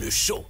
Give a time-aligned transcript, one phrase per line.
[0.00, 0.44] Le show.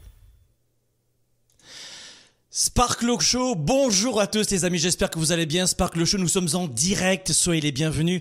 [2.51, 5.67] Sparkle Show, bonjour à tous les amis, j'espère que vous allez bien.
[5.67, 8.21] Sparkle Show, nous sommes en direct, soyez les bienvenus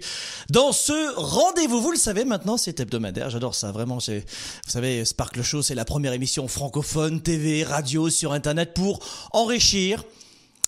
[0.50, 1.82] dans ce rendez-vous.
[1.82, 3.98] Vous le savez maintenant, c'est hebdomadaire, j'adore ça, vraiment.
[3.98, 4.22] Vous
[4.68, 9.00] savez, Sparkle Show, c'est la première émission francophone, TV, radio, sur Internet pour
[9.32, 10.04] enrichir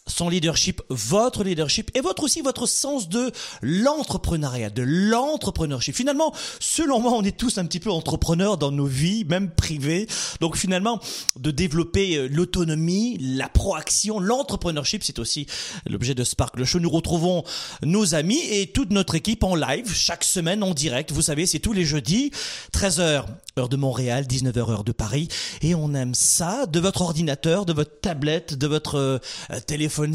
[0.09, 5.95] son leadership, votre leadership et votre aussi votre sens de l'entrepreneuriat, de l'entrepreneurship.
[5.95, 10.07] Finalement, selon moi, on est tous un petit peu entrepreneurs dans nos vies, même privées.
[10.41, 10.99] Donc finalement,
[11.37, 15.45] de développer euh, l'autonomie, la proaction, l'entrepreneurship, c'est aussi
[15.85, 16.79] l'objet de Spark le Show.
[16.79, 17.43] Nous retrouvons
[17.83, 21.11] nos amis et toute notre équipe en live chaque semaine en direct.
[21.11, 22.31] Vous savez, c'est tous les jeudis,
[22.73, 23.25] 13h
[23.57, 25.27] heure de Montréal, 19h heure de Paris
[25.61, 29.19] et on aime ça de votre ordinateur, de votre tablette, de votre euh,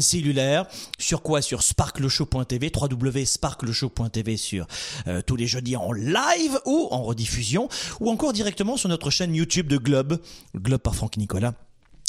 [0.01, 0.65] cellulaire.
[0.97, 4.67] Sur quoi Sur sparkleshow.tv, www.sparkleshow.tv sur
[5.07, 7.69] euh, tous les jeudis en live ou en rediffusion
[7.99, 10.19] ou encore directement sur notre chaîne YouTube de Globe,
[10.55, 11.53] Globe par Franck Nicolas.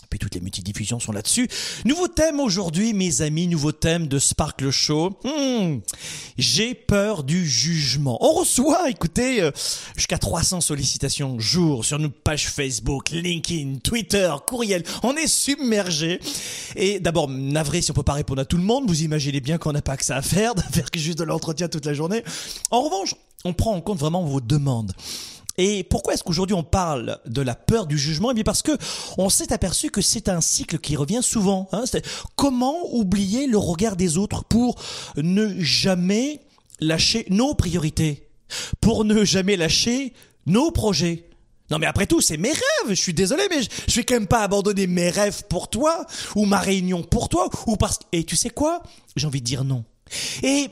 [0.08, 1.48] Puis toutes les multidiffusions sont là-dessus.
[1.84, 5.18] Nouveau thème aujourd'hui, mes amis, nouveau thème de Sparkle Show.
[5.24, 5.78] Hmm,
[6.38, 8.18] J'ai peur du jugement.
[8.20, 9.50] On reçoit, écoutez, euh,
[9.96, 14.82] jusqu'à 300 sollicitations jour sur nos pages Facebook, LinkedIn, Twitter, courriel.
[15.02, 16.20] On est submergé.
[16.74, 18.84] Et d'abord, navré si on peut pas répondre à tout le monde.
[18.88, 21.86] Vous imaginez bien qu'on n'a pas que ça à faire, faire juste de l'entretien toute
[21.86, 22.22] la journée.
[22.70, 23.14] En revanche,
[23.44, 24.92] on prend en compte vraiment vos demandes.
[25.58, 28.30] Et pourquoi est-ce qu'aujourd'hui on parle de la peur du jugement?
[28.30, 28.76] Eh bien parce que
[29.18, 31.68] on s'est aperçu que c'est un cycle qui revient souvent.
[31.72, 31.84] Hein
[32.34, 34.76] comment oublier le regard des autres pour
[35.16, 36.40] ne jamais
[36.80, 38.28] lâcher nos priorités,
[38.80, 40.12] pour ne jamais lâcher
[40.46, 41.28] nos projets.
[41.70, 42.90] Non mais après tout, c'est mes rêves.
[42.90, 46.06] Je suis désolé, mais je, je vais quand même pas abandonner mes rêves pour toi
[46.34, 48.82] ou ma réunion pour toi ou parce et tu sais quoi?
[49.16, 49.84] J'ai envie de dire non.
[50.42, 50.68] Et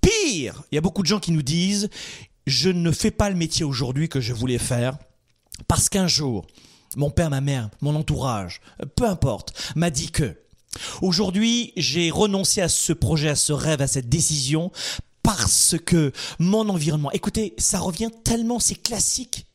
[0.00, 1.88] pire, il y a beaucoup de gens qui nous disent
[2.46, 4.98] je ne fais pas le métier aujourd'hui que je voulais faire
[5.68, 6.46] parce qu'un jour,
[6.96, 8.60] mon père, ma mère, mon entourage,
[8.96, 10.36] peu importe, m'a dit que
[11.02, 14.70] aujourd'hui, j'ai renoncé à ce projet, à ce rêve, à cette décision
[15.22, 19.46] parce que mon environnement, écoutez, ça revient tellement, c'est classique.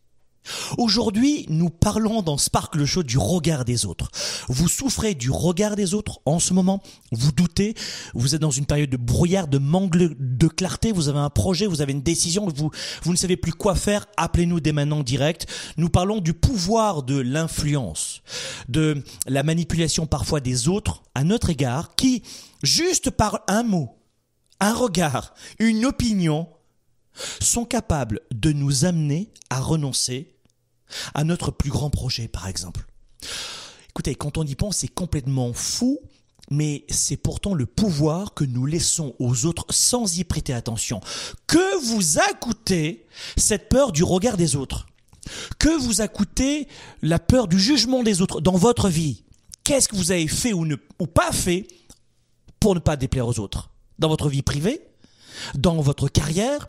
[0.77, 4.09] Aujourd'hui, nous parlons dans Spark le Show du regard des autres.
[4.47, 7.75] Vous souffrez du regard des autres en ce moment, vous doutez,
[8.13, 11.67] vous êtes dans une période de brouillard, de manque de clarté, vous avez un projet,
[11.67, 12.71] vous avez une décision, vous,
[13.03, 15.47] vous ne savez plus quoi faire, appelez-nous dès maintenant en direct.
[15.77, 18.21] Nous parlons du pouvoir de l'influence,
[18.67, 22.23] de la manipulation parfois des autres à notre égard, qui,
[22.63, 23.97] juste par un mot,
[24.59, 26.47] un regard, une opinion,
[27.41, 30.35] sont capables de nous amener à renoncer
[31.13, 32.85] à notre plus grand projet, par exemple.
[33.89, 35.99] Écoutez, quand on y pense, c'est complètement fou,
[36.49, 41.01] mais c'est pourtant le pouvoir que nous laissons aux autres sans y prêter attention.
[41.47, 43.05] Que vous a coûté
[43.37, 44.87] cette peur du regard des autres?
[45.59, 46.67] Que vous a coûté
[47.01, 49.23] la peur du jugement des autres dans votre vie?
[49.63, 51.67] Qu'est-ce que vous avez fait ou, ne, ou pas fait
[52.59, 53.69] pour ne pas déplaire aux autres?
[53.99, 54.81] Dans votre vie privée?
[55.55, 56.67] Dans votre carrière?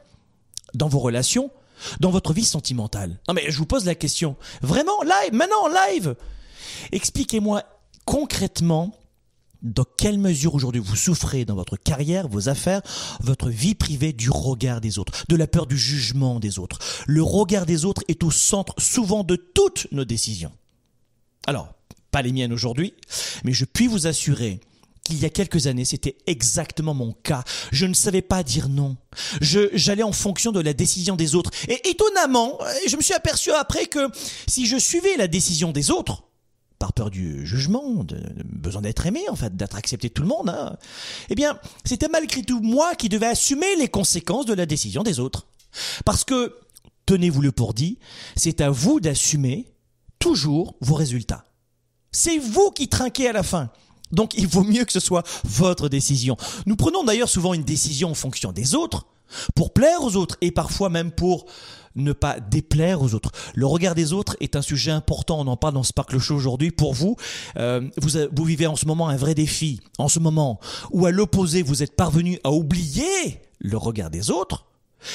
[0.74, 1.50] Dans vos relations,
[2.00, 3.18] dans votre vie sentimentale.
[3.28, 4.36] Non mais je vous pose la question.
[4.62, 6.16] Vraiment, live, maintenant, live
[6.92, 7.64] Expliquez-moi
[8.04, 8.94] concrètement
[9.62, 12.80] dans quelle mesure aujourd'hui vous souffrez dans votre carrière, vos affaires,
[13.20, 16.78] votre vie privée du regard des autres, de la peur du jugement des autres.
[17.06, 20.52] Le regard des autres est au centre souvent de toutes nos décisions.
[21.46, 21.74] Alors,
[22.10, 22.94] pas les miennes aujourd'hui,
[23.44, 24.60] mais je puis vous assurer
[25.10, 27.44] qu'il y a quelques années, c'était exactement mon cas.
[27.72, 28.96] Je ne savais pas dire non.
[29.40, 31.50] J'allais en fonction de la décision des autres.
[31.68, 34.08] Et étonnamment, je me suis aperçu après que
[34.46, 36.24] si je suivais la décision des autres,
[36.78, 40.28] par peur du jugement, de besoin d'être aimé, en fait, d'être accepté de tout le
[40.28, 40.76] monde, hein,
[41.28, 45.20] eh bien, c'était malgré tout moi qui devais assumer les conséquences de la décision des
[45.20, 45.46] autres.
[46.04, 46.56] Parce que,
[47.04, 47.98] tenez-vous le pour dit,
[48.36, 49.66] c'est à vous d'assumer
[50.18, 51.44] toujours vos résultats.
[52.12, 53.70] C'est vous qui trinquez à la fin.
[54.12, 56.36] Donc il vaut mieux que ce soit votre décision.
[56.66, 59.06] Nous prenons d'ailleurs souvent une décision en fonction des autres,
[59.54, 61.46] pour plaire aux autres et parfois même pour
[61.96, 63.32] ne pas déplaire aux autres.
[63.54, 66.70] Le regard des autres est un sujet important, on en parle dans Sparkle Show aujourd'hui.
[66.70, 67.16] Pour vous,
[67.56, 70.60] euh, vous, vous vivez en ce moment un vrai défi, en ce moment
[70.92, 74.66] où à l'opposé, vous êtes parvenu à oublier le regard des autres,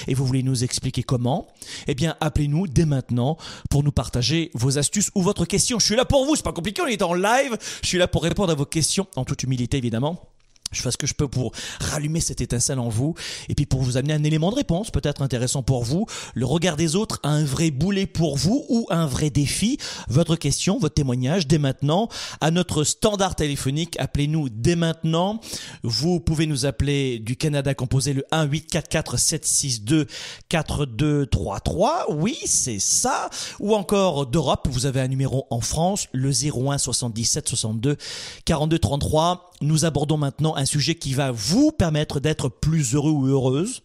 [0.08, 1.48] et vous voulez nous expliquer comment?
[1.88, 3.38] Eh bien, appelez-nous dès maintenant
[3.70, 5.80] pour nous partager vos astuces ou votre question.
[5.80, 7.58] Je suis là pour vous, c'est pas compliqué, on est en live.
[7.82, 10.35] Je suis là pour répondre à vos questions, en toute humilité évidemment
[10.76, 13.16] je fais ce que je peux pour rallumer cette étincelle en vous
[13.50, 16.06] et puis pour vous amener un élément de réponse peut-être intéressant pour vous.
[16.34, 19.78] Le regard des autres a un vrai boulet pour vous ou un vrai défi?
[20.08, 22.10] Votre question, votre témoignage dès maintenant
[22.42, 23.96] à notre standard téléphonique.
[24.00, 25.40] Appelez-nous dès maintenant.
[25.84, 30.08] Vous pouvez nous appeler du Canada composé le 1 844 762
[30.50, 32.08] 4233.
[32.10, 33.30] Oui, c'est ça.
[33.60, 37.98] Ou encore d'Europe, vous avez un numéro en France, le 01 77 62
[38.46, 39.52] 42 33.
[39.62, 43.84] Nous abordons maintenant un sujet qui va vous permettre d'être plus heureux ou heureuse,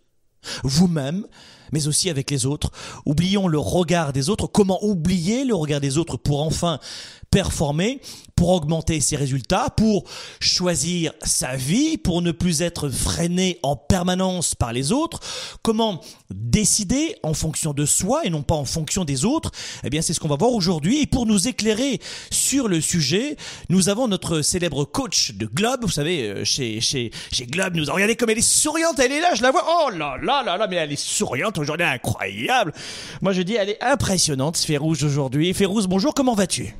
[0.64, 1.26] vous-même,
[1.72, 2.70] mais aussi avec les autres.
[3.06, 4.46] Oublions le regard des autres.
[4.46, 6.81] Comment oublier le regard des autres pour enfin
[7.30, 8.00] performer,
[8.34, 10.04] pour augmenter ses résultats, pour
[10.40, 15.20] choisir sa vie, pour ne plus être freiné en permanence par les autres.
[15.62, 16.00] Comment
[16.30, 19.50] décider en fonction de soi et non pas en fonction des autres?
[19.84, 21.02] Eh bien, c'est ce qu'on va voir aujourd'hui.
[21.02, 22.00] Et pour nous éclairer
[22.30, 23.36] sur le sujet,
[23.68, 25.80] nous avons notre célèbre coach de Globe.
[25.82, 28.98] Vous savez, euh, chez, chez, chez Globe, nous regardez comme elle est souriante.
[28.98, 29.66] Elle est là, je la vois.
[29.68, 32.72] Oh là là là là, mais elle est souriante aujourd'hui, incroyable.
[33.20, 35.52] Moi, je dis, elle est impressionnante, Férouge aujourd'hui.
[35.52, 36.74] Férouge, bonjour, comment vas-tu?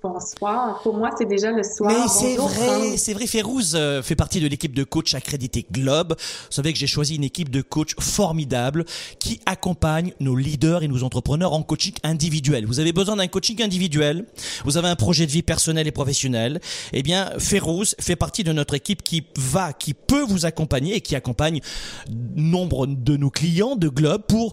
[0.00, 0.80] Bonsoir.
[0.84, 1.90] Pour moi, c'est déjà le soir.
[1.90, 3.26] Mais c'est vrai, c'est vrai.
[3.26, 6.14] Férouz euh, fait partie de l'équipe de coach accrédité Globe.
[6.18, 8.84] Vous savez que j'ai choisi une équipe de coach formidable
[9.18, 12.64] qui accompagne nos leaders et nos entrepreneurs en coaching individuel.
[12.64, 14.26] Vous avez besoin d'un coaching individuel?
[14.64, 16.60] Vous avez un projet de vie personnel et professionnel?
[16.92, 21.00] Eh bien, Férouz fait partie de notre équipe qui va, qui peut vous accompagner et
[21.00, 21.60] qui accompagne
[22.36, 24.52] nombre de nos clients de Globe pour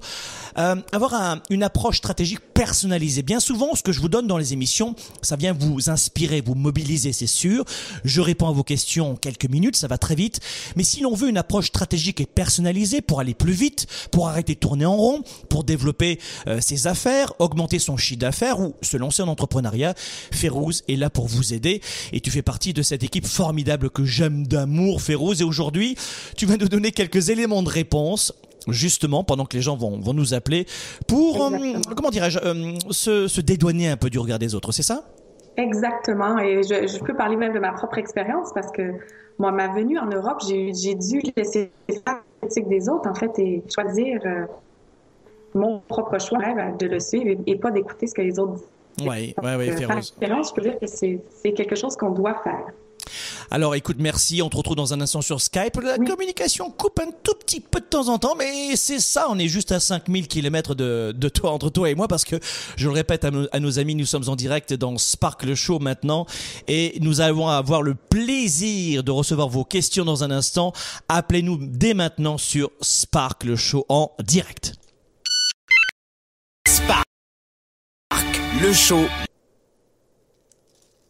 [0.58, 3.22] euh, avoir une approche stratégique personnalisée.
[3.22, 6.56] Bien souvent, ce que je vous donne dans les émissions, ça vient vous inspirer, vous
[6.56, 7.66] mobiliser, c'est sûr.
[8.04, 10.40] Je réponds à vos questions en quelques minutes, ça va très vite.
[10.76, 14.56] Mais si l'on veut une approche stratégique et personnalisée pour aller plus vite, pour arrêter
[14.56, 18.98] de tourner en rond, pour développer euh, ses affaires, augmenter son chiffre d'affaires ou se
[18.98, 19.94] lancer en entrepreneuriat,
[20.32, 21.82] Férouz est là pour vous aider.
[22.14, 25.42] Et tu fais partie de cette équipe formidable que j'aime d'amour, Férouz.
[25.42, 25.96] Et aujourd'hui,
[26.38, 28.34] tu vas nous donner quelques éléments de réponse
[28.68, 30.66] justement pendant que les gens vont, vont nous appeler
[31.08, 34.84] pour euh, comment dirais-je euh, se, se dédouaner un peu du regard des autres, c'est
[34.84, 35.06] ça?
[35.58, 36.38] Exactement.
[36.40, 38.94] Et je, je, peux parler même de ma propre expérience parce que
[39.38, 43.64] moi, ma venue en Europe, j'ai dû laisser la critique des autres, en fait, et
[43.74, 44.46] choisir euh,
[45.54, 46.40] mon propre choix
[46.80, 49.08] de le suivre et, pas d'écouter ce que les autres disent.
[49.08, 52.68] Oui, oui, oui, Je peux dire que c'est quelque chose qu'on doit faire.
[53.52, 54.42] Alors écoute, merci.
[54.42, 55.80] On te retrouve dans un instant sur Skype.
[55.82, 59.28] La communication coupe un tout petit peu de temps en temps, mais c'est ça.
[59.30, 62.36] On est juste à 5000 km de, de toi, entre toi et moi, parce que,
[62.76, 66.26] je le répète à nos, amis, nous sommes en direct dans Sparkle Show maintenant
[66.68, 70.74] et nous allons avoir le plaisir de recevoir vos questions dans un instant.
[71.10, 74.74] Appelez-nous dès maintenant sur Sparkle Show en direct.
[76.68, 77.06] Spark,
[78.62, 79.06] le show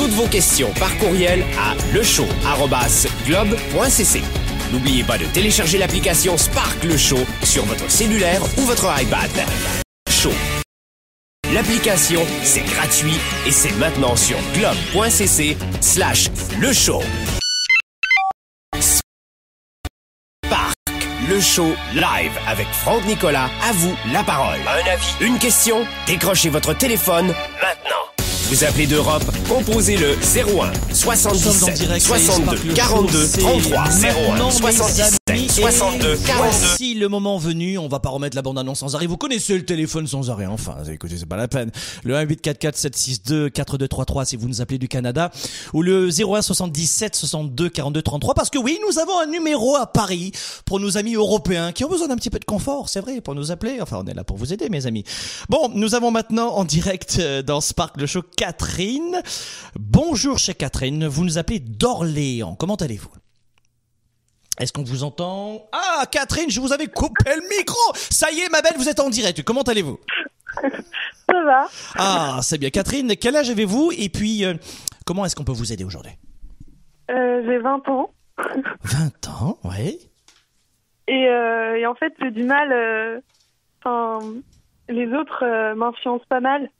[0.00, 4.22] toutes vos questions par courriel à lechaud.globe.cc.
[4.72, 9.30] N'oubliez pas de télécharger l'application Spark Le Show sur votre cellulaire ou votre iPad.
[10.08, 10.32] Show.
[11.52, 17.02] L'application, c'est gratuit et c'est maintenant sur globe.cc slash le show.
[20.46, 20.74] Spark,
[21.28, 23.50] le show live avec Franck Nicolas.
[23.68, 24.60] À vous la parole.
[24.66, 28.09] Un avis, une question, décrochez votre téléphone maintenant.
[28.50, 36.16] Vous appelez d'Europe, composez le 01 77 62 42 33 01 77 62 42.
[36.36, 39.06] Voici le moment venu, on va pas remettre la bande annonce sans arrêt.
[39.06, 41.70] Vous connaissez le téléphone sans arrêt, enfin, écoutez, c'est pas la peine.
[42.02, 45.30] Le 1 844 762 4233 si vous nous appelez du Canada
[45.72, 49.86] ou le 01 77 62 42 33 parce que oui, nous avons un numéro à
[49.86, 50.32] Paris
[50.64, 53.36] pour nos amis européens qui ont besoin d'un petit peu de confort, c'est vrai, pour
[53.36, 53.78] nous appeler.
[53.80, 55.04] Enfin, on est là pour vous aider mes amis.
[55.48, 59.20] Bon, nous avons maintenant en direct euh, dans Spark le show Catherine.
[59.78, 62.54] Bonjour chez Catherine, vous nous appelez d'Orléans.
[62.54, 63.10] Comment allez-vous?
[64.58, 65.68] Est-ce qu'on vous entend?
[65.72, 67.78] Ah, Catherine, je vous avais coupé le micro.
[67.94, 69.42] Ça y est, ma belle, vous êtes en direct.
[69.42, 70.00] Comment allez-vous?
[70.62, 71.68] Ça va.
[71.98, 72.70] Ah, c'est bien.
[72.70, 73.92] Catherine, quel âge avez-vous?
[73.98, 74.54] Et puis, euh,
[75.04, 76.12] comment est-ce qu'on peut vous aider aujourd'hui?
[77.10, 78.10] Euh, j'ai 20 ans.
[78.84, 79.98] 20 ans, oui.
[81.08, 83.22] Et, euh, et en fait, j'ai du mal.
[83.84, 84.18] Enfin,
[84.88, 86.70] les autres m'influencent pas mal.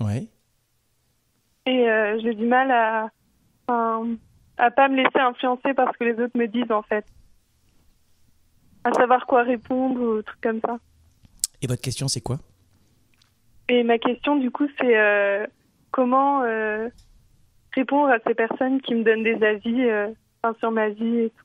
[0.00, 0.30] Oui.
[1.66, 3.10] Et euh, j'ai du mal à.
[4.56, 7.04] À pas me laisser influencer par ce que les autres me disent, en fait.
[8.84, 10.78] À savoir quoi répondre ou trucs comme ça.
[11.62, 12.38] Et votre question, c'est quoi?
[13.68, 15.46] Et ma question, du coup, c'est euh,
[15.90, 16.88] comment euh,
[17.72, 19.90] répondre à ces personnes qui me donnent des avis
[20.42, 21.44] enfin, sur ma vie et tout.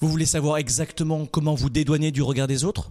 [0.00, 2.90] Vous voulez savoir exactement comment vous dédouaner du regard des autres?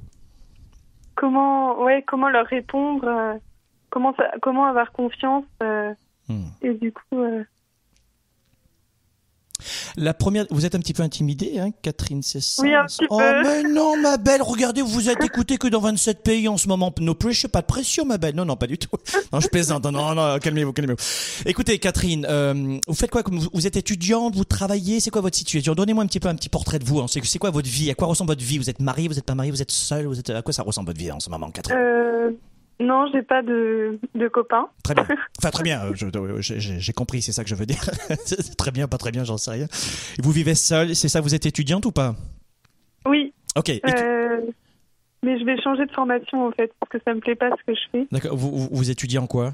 [1.15, 3.39] Comment, ouais, comment leur répondre,
[3.95, 5.45] comment, ça- comment avoir confiance.
[5.63, 5.93] euh,
[6.27, 6.47] Hmm.
[6.63, 7.43] et du coup, euh,
[9.95, 12.61] La première, vous êtes un petit peu intimidée, hein, Catherine, c'est ça?
[12.61, 13.41] Oui, un petit Oh, peu.
[13.43, 16.93] mais non, ma belle, regardez, vous êtes écoutée que dans 27 pays en ce moment.
[16.99, 18.35] No pressure, pas de pression, ma belle.
[18.35, 18.89] Non, non, pas du tout.
[19.31, 19.85] Non, je plaisante.
[19.85, 20.99] Non, non, calmez-vous, calmez-vous.
[21.49, 25.37] Écoutez, Catherine, euh, vous faites quoi comme vous, êtes étudiante, vous travaillez, c'est quoi votre
[25.37, 25.73] situation?
[25.73, 26.99] Donnez-moi un petit peu un petit portrait de vous.
[26.99, 27.05] hein.
[27.07, 27.89] C'est quoi votre vie?
[27.89, 28.57] À quoi ressemble votre vie?
[28.57, 30.63] Vous êtes mariée, vous êtes pas mariée, vous êtes seule, vous êtes à quoi ça
[30.63, 31.77] ressemble votre vie en ce moment, Catherine?
[31.79, 32.31] Euh,
[32.79, 34.67] non, j'ai pas de, de copains.
[34.83, 35.07] Très bien.
[35.39, 35.81] Enfin, très bien.
[35.85, 37.81] euh, euh, J'ai compris, c'est ça que je veux dire.
[38.57, 39.67] Très bien, pas très bien, j'en sais rien.
[40.21, 42.15] Vous vivez seule, c'est ça Vous êtes étudiante ou pas?
[43.05, 43.69] Oui, Ok.
[43.69, 44.41] Euh,
[45.23, 47.63] mais je vais changer de formation en fait, parce que ça me plaît pas ce
[47.71, 48.07] que je fais.
[48.11, 48.35] D'accord.
[48.35, 49.53] Vous, vous, vous étudiez en quoi?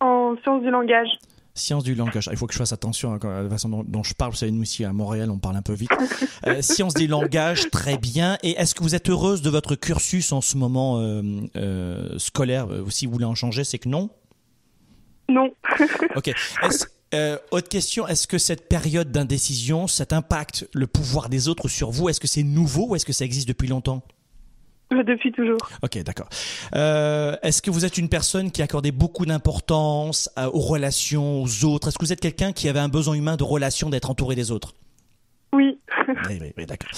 [0.00, 1.08] En sciences du langage.
[1.58, 2.28] Sciences du langage.
[2.28, 4.30] Ah, Il faut que je fasse attention hein, à la façon dont, dont je parle.
[4.30, 5.90] Vous savez, nous ici à Montréal, on parle un peu vite.
[6.46, 8.38] Euh, sciences du langage, très bien.
[8.42, 11.22] Et est-ce que vous êtes heureuse de votre cursus en ce moment euh,
[11.56, 12.68] euh, scolaire?
[12.88, 14.10] Si vous voulez en changer, c'est que non?
[15.28, 15.50] Non.
[16.16, 16.28] Ok.
[16.28, 16.86] Est-ce-
[17.50, 22.08] autre question, est-ce que cette période d'indécision, cet impacte le pouvoir des autres sur vous
[22.10, 24.02] Est-ce que c'est nouveau ou est-ce que ça existe depuis longtemps?
[24.90, 25.58] Depuis toujours.
[25.82, 26.28] Ok, d'accord.
[26.74, 31.88] Euh, est-ce que vous êtes une personne qui accordait beaucoup d'importance aux relations, aux autres?
[31.88, 34.50] Est-ce que vous êtes quelqu'un qui avait un besoin humain de relation, d'être entouré des
[34.50, 34.74] autres?
[35.52, 35.78] Oui.
[36.28, 36.90] Oui, oui, oui, d'accord.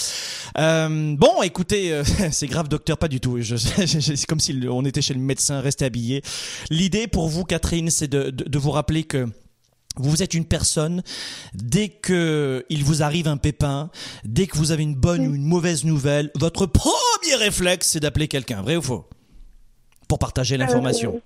[0.56, 3.38] Euh, bon, écoutez, euh, c'est grave, docteur, pas du tout.
[3.42, 6.22] C'est comme si on était chez le médecin, restez habillé.
[6.70, 9.26] L'idée pour vous, Catherine, c'est de, de, de vous rappeler que
[10.08, 11.02] vous êtes une personne,
[11.54, 13.90] dès que il vous arrive un pépin,
[14.24, 18.28] dès que vous avez une bonne ou une mauvaise nouvelle, votre premier réflexe, c'est d'appeler
[18.28, 19.08] quelqu'un, vrai ou faux?
[20.08, 21.20] Pour partager l'information.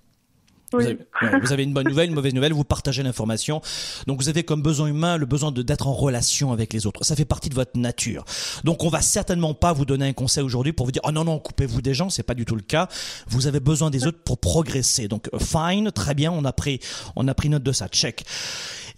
[0.75, 3.61] Vous, avez, ouais, vous avez une bonne nouvelle, une mauvaise nouvelle, vous partagez l'information.
[4.07, 7.05] Donc vous avez comme besoin humain le besoin d'être en relation avec les autres.
[7.05, 8.25] Ça fait partie de votre nature.
[8.65, 11.25] Donc on va certainement pas vous donner un conseil aujourd'hui pour vous dire oh non
[11.25, 12.89] non coupez-vous des gens, c'est pas du tout le cas.
[13.29, 15.09] Vous avez besoin des autres pour progresser.
[15.09, 16.81] Donc euh, fine, très bien, on a pris
[17.17, 17.89] on a pris note de ça.
[17.89, 18.25] Check.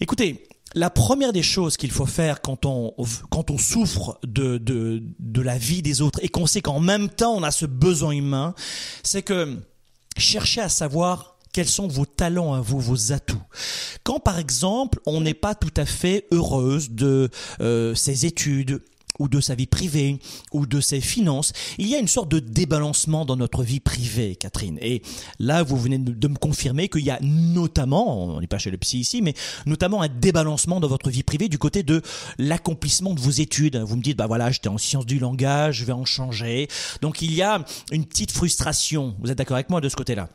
[0.00, 2.94] Écoutez, la première des choses qu'il faut faire quand on,
[3.30, 7.08] quand on souffre de, de, de la vie des autres et qu'on sait qu'en même
[7.08, 8.54] temps on a ce besoin humain,
[9.02, 9.56] c'est que
[10.18, 13.40] chercher à savoir quels sont vos talents à vous, vos atouts.
[14.04, 17.30] Quand par exemple on n'est pas tout à fait heureuse de
[17.62, 18.82] euh, ses études,
[19.18, 20.18] ou de sa vie privée,
[20.52, 24.36] ou de ses finances, il y a une sorte de débalancement dans notre vie privée,
[24.36, 24.78] Catherine.
[24.82, 25.00] Et
[25.38, 28.76] là, vous venez de, me confirmer qu'il y a notamment, on n'est pas chez le
[28.76, 29.32] psy ici, mais
[29.64, 32.02] notamment un débalancement dans votre vie privée du côté de
[32.36, 33.78] l'accomplissement de vos études.
[33.78, 36.68] Vous me dites, bah voilà, j'étais en sciences du langage, je vais en changer.
[37.00, 39.16] Donc il y a une petite frustration.
[39.20, 40.28] Vous êtes d'accord avec moi de ce côté-là?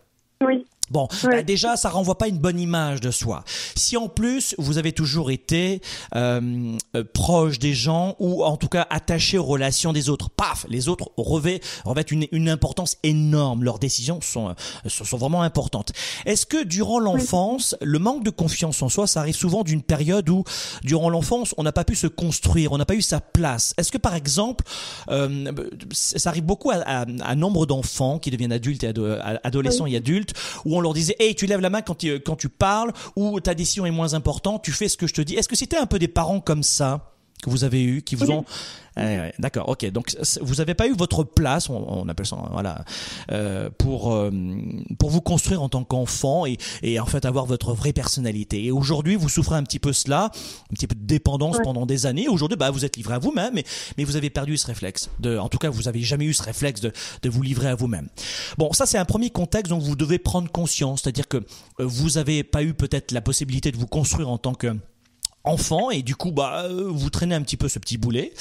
[0.91, 3.43] Bon, bah déjà, ça renvoie pas une bonne image de soi.
[3.75, 5.81] Si en plus vous avez toujours été
[6.15, 10.65] euh, euh, proche des gens ou en tout cas attaché aux relations des autres, paf,
[10.69, 13.63] les autres revêt- revêtent une, une importance énorme.
[13.63, 14.53] Leurs décisions sont, euh,
[14.88, 15.93] sont, vraiment importantes.
[16.25, 20.27] Est-ce que durant l'enfance, le manque de confiance en soi, ça arrive souvent d'une période
[20.29, 20.43] où,
[20.83, 23.74] durant l'enfance, on n'a pas pu se construire, on n'a pas eu sa place?
[23.77, 24.65] Est-ce que par exemple,
[25.10, 25.51] euh,
[25.91, 29.95] ça arrive beaucoup à, à, à nombre d'enfants qui deviennent adultes et ado- adolescents et
[29.95, 30.33] adultes,
[30.65, 33.39] où on leur disait, hey, tu lèves la main quand tu, quand tu parles, ou
[33.39, 35.35] ta décision est moins importante, tu fais ce que je te dis.
[35.35, 37.11] Est-ce que c'était un peu des parents comme ça?
[37.41, 38.33] Que vous avez eu, qui vous Oui.
[38.33, 38.45] ont
[38.98, 39.89] Eh D'accord, ok.
[39.91, 42.83] Donc vous n'avez pas eu votre place, on, on appelle ça, voilà,
[43.31, 44.29] euh, pour euh,
[45.00, 48.65] pour vous construire en tant qu'enfant et, et en fait avoir votre vraie personnalité.
[48.65, 51.63] Et aujourd'hui, vous souffrez un petit peu cela, un petit peu de dépendance Ouais.
[51.63, 52.27] pendant des années.
[52.27, 53.63] Aujourd'hui, bah vous êtes livré à vous-même, mais
[53.98, 55.10] mais vous avez perdu ce réflexe.
[55.19, 56.91] De, en tout cas, vous avez jamais eu ce réflexe de
[57.24, 58.10] de vous livrer à vous-même.
[58.57, 61.43] Bon, ça c'est un premier contexte dont vous devez prendre conscience, c'est-à-dire que euh,
[61.79, 64.75] vous avez pas eu peut-être la possibilité de vous construire en tant que
[65.43, 68.33] enfant et du coup bah euh, vous traînez un petit peu ce petit boulet.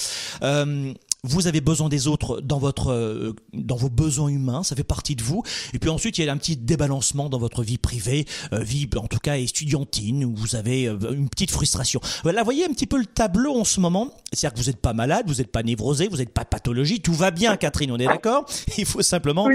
[0.43, 0.93] Euh,
[1.23, 5.17] vous avez besoin des autres dans votre euh, dans vos besoins humains, ça fait partie
[5.17, 5.43] de vous.
[5.75, 8.89] Et puis ensuite, il y a un petit débalancement dans votre vie privée, euh, vie
[8.97, 12.01] en tout cas estudiantine, où vous avez euh, une petite frustration.
[12.25, 14.11] Là, voyez un petit peu le tableau en ce moment.
[14.33, 17.13] C'est-à-dire que vous n'êtes pas malade, vous n'êtes pas névrosé, vous n'êtes pas pathologie, tout
[17.13, 18.47] va bien, Catherine, on est d'accord?
[18.79, 19.49] Il faut simplement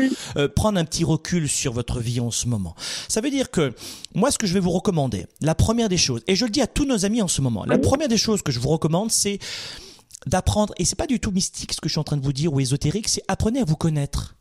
[0.56, 2.76] prendre un petit recul sur votre vie en ce moment.
[3.08, 3.74] Ça veut dire que
[4.14, 6.62] moi, ce que je vais vous recommander, la première des choses, et je le dis
[6.62, 9.12] à tous nos amis en ce moment, la première des choses que je vous recommande,
[9.12, 9.40] c'est
[10.26, 12.34] d'apprendre, et c'est pas du tout mystique ce que je suis en train de vous
[12.34, 14.36] dire ou ésotérique, c'est apprenez à vous connaître.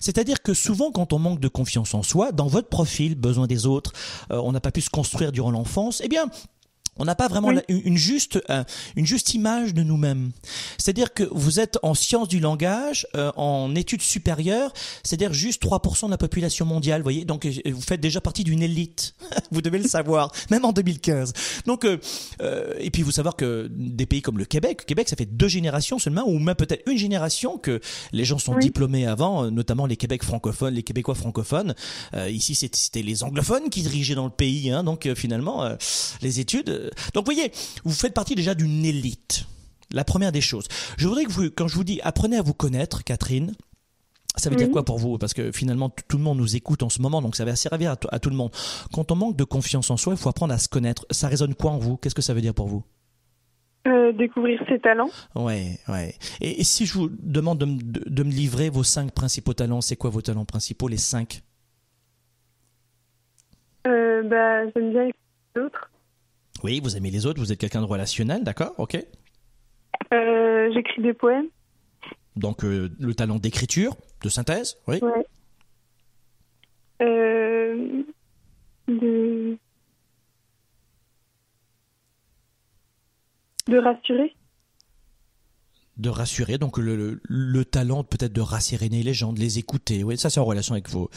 [0.00, 3.66] C'est-à-dire que souvent, quand on manque de confiance en soi, dans votre profil, besoin des
[3.66, 3.92] autres,
[4.32, 6.26] euh, on n'a pas pu se construire durant l'enfance, eh bien,
[6.98, 8.64] on n'a pas vraiment une juste euh,
[8.96, 10.30] une juste image de nous-mêmes.
[10.76, 16.06] C'est-à-dire que vous êtes en sciences du langage, euh, en études supérieures, c'est-à-dire juste 3%
[16.06, 17.24] de la population mondiale, voyez.
[17.24, 19.14] Donc euh, vous faites déjà partie d'une élite.
[19.50, 21.32] vous devez le savoir, même en 2015.
[21.66, 21.86] Donc
[22.80, 25.98] et puis vous savoir que des pays comme le Québec, Québec ça fait deux générations
[25.98, 27.80] seulement ou même peut-être une génération que
[28.12, 31.74] les gens sont diplômés avant, notamment les Québec francophones, les Québécois francophones.
[32.28, 35.68] ici c'était les anglophones qui dirigeaient dans le pays, hein, donc finalement
[36.20, 37.52] les études donc vous voyez,
[37.84, 39.46] vous faites partie déjà d'une élite.
[39.90, 40.68] La première des choses.
[40.98, 43.54] Je voudrais que vous, quand je vous dis apprenez à vous connaître, Catherine,
[44.38, 45.18] ça veut dire quoi pour vous?
[45.18, 47.96] Parce que finalement, tout le monde nous écoute en ce moment, donc ça va servir
[48.10, 48.50] à, tout le monde.
[48.92, 51.06] Quand on manque de confiance en soi, il faut apprendre à se connaître.
[51.10, 51.96] Ça résonne quoi en vous?
[51.96, 52.84] Qu'est-ce que ça veut dire pour vous?
[53.86, 55.10] Euh, découvrir ses talents.
[55.34, 56.14] Ouais, ouais.
[56.40, 57.66] Et, si je vous demande de,
[58.10, 61.42] de, me livrer vos cinq principaux talents, c'est quoi vos talents principaux, les cinq?
[63.86, 65.90] Euh, bah, J'aime bien les autres.
[66.64, 68.96] Oui, vous aimez les autres, vous êtes quelqu'un de relationnel, d'accord Ok.
[70.12, 71.48] Euh, j'écris des poèmes.
[72.36, 75.26] Donc euh, le talent d'écriture, de synthèse, oui ouais.
[77.00, 78.02] Euh,
[78.88, 79.56] de...
[83.68, 84.34] de rassurer
[85.96, 90.04] de rassurer, donc le, le, talent peut-être de rassurer les gens, de les écouter.
[90.04, 91.10] Oui, ça c'est en relation avec vos,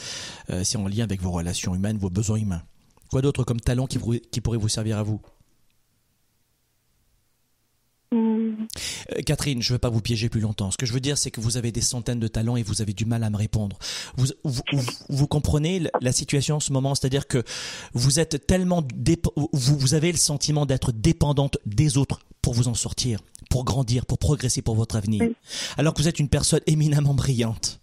[0.63, 2.63] c'est en lien avec vos relations humaines, vos besoins humains.
[3.11, 3.99] Quoi d'autre comme talent qui,
[4.31, 5.21] qui pourrait vous servir à vous?
[9.11, 10.71] Euh, Catherine, je ne veux pas vous piéger plus longtemps.
[10.71, 12.81] Ce que je veux dire, c'est que vous avez des centaines de talents et vous
[12.81, 13.77] avez du mal à me répondre.
[14.17, 14.27] Vous,
[15.09, 17.43] vous, comprenez la situation en ce moment, c'est-à-dire que
[17.93, 18.83] vous êtes tellement
[19.53, 23.19] vous, vous avez le sentiment d'être dépendante des autres pour vous en sortir,
[23.49, 25.23] pour grandir, pour progresser pour votre avenir,
[25.77, 27.81] alors que vous êtes une personne éminemment brillante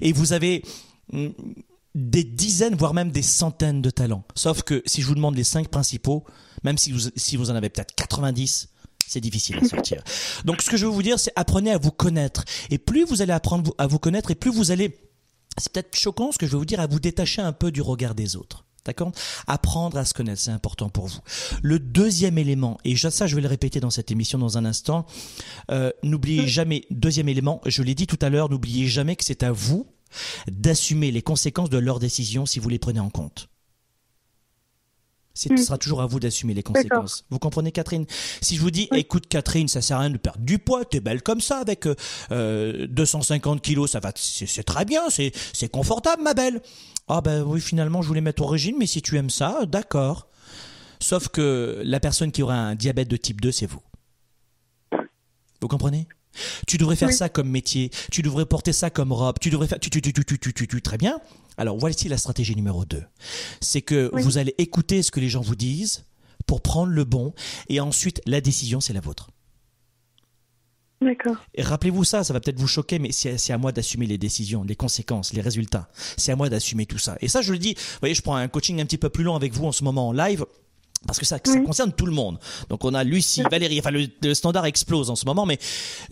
[0.00, 0.62] et vous avez
[1.12, 1.28] mm,
[1.94, 4.24] des dizaines, voire même des centaines de talents.
[4.34, 6.24] Sauf que si je vous demande les cinq principaux,
[6.64, 8.68] même si vous, si vous en avez peut-être 90,
[9.06, 10.02] c'est difficile à sortir.
[10.44, 12.44] Donc ce que je veux vous dire, c'est apprenez à vous connaître.
[12.70, 14.98] Et plus vous allez apprendre à vous connaître, et plus vous allez,
[15.58, 17.82] c'est peut-être choquant ce que je vais vous dire, à vous détacher un peu du
[17.82, 18.64] regard des autres.
[18.84, 19.12] D'accord?
[19.46, 21.20] Apprendre à se connaître, c'est important pour vous.
[21.62, 25.06] Le deuxième élément, et ça je vais le répéter dans cette émission dans un instant,
[25.70, 29.44] euh, n'oubliez jamais, deuxième élément, je l'ai dit tout à l'heure, n'oubliez jamais que c'est
[29.44, 29.86] à vous
[30.50, 33.48] d'assumer les conséquences de leurs décisions si vous les prenez en compte.
[35.34, 35.56] Ce hmm.
[35.56, 37.24] sera toujours à vous d'assumer les conséquences.
[37.30, 38.06] Vous comprenez, Catherine?
[38.40, 41.00] Si je vous dis, écoute, Catherine, ça sert à rien de perdre du poids, t'es
[41.00, 41.86] belle comme ça, avec
[42.30, 46.60] euh, 250 kilos, ça va, c'est très bien, c'est confortable, ma belle.
[47.08, 50.28] Ah ben oui, finalement, je voulais mettre au régime, mais si tu aimes ça, d'accord.
[51.00, 53.82] Sauf que la personne qui aura un diabète de type 2, c'est vous.
[55.60, 56.06] Vous comprenez?
[56.66, 59.78] Tu devrais faire ça comme métier, tu devrais porter ça comme robe, tu devrais faire
[59.78, 61.20] tu tu tu tu tu tu, tu très bien.
[61.56, 63.02] Alors voici la stratégie numéro 2.
[63.60, 66.04] C'est que vous allez écouter ce que les gens vous disent
[66.46, 67.34] pour prendre le bon
[67.68, 69.28] et ensuite la décision c'est la vôtre.
[71.02, 71.36] D'accord.
[71.54, 74.62] Et rappelez-vous ça, ça va peut-être vous choquer, mais c'est à moi d'assumer les décisions,
[74.62, 75.88] les conséquences, les résultats.
[76.16, 77.16] C'est à moi d'assumer tout ça.
[77.20, 79.24] Et ça, je le dis, vous voyez, je prends un coaching un petit peu plus
[79.24, 80.44] long avec vous en ce moment en live.
[81.06, 82.38] Parce que ça, ça concerne tout le monde.
[82.68, 85.58] Donc on a Lucie, Valérie, enfin le, standard explose en ce moment, mais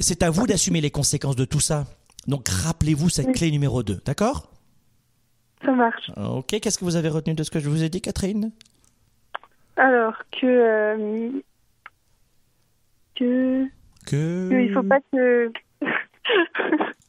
[0.00, 1.86] c'est à vous d'assumer les conséquences de tout ça.
[2.26, 4.50] Donc rappelez-vous cette clé numéro 2, d'accord?
[5.64, 6.10] Ça marche.
[6.16, 8.50] Ok, qu'est-ce que vous avez retenu de ce que je vous ai dit, Catherine?
[9.76, 10.46] Alors que...
[10.46, 11.30] Euh,
[13.14, 13.66] que...
[14.06, 14.62] Que...
[14.62, 15.52] Il faut pas que...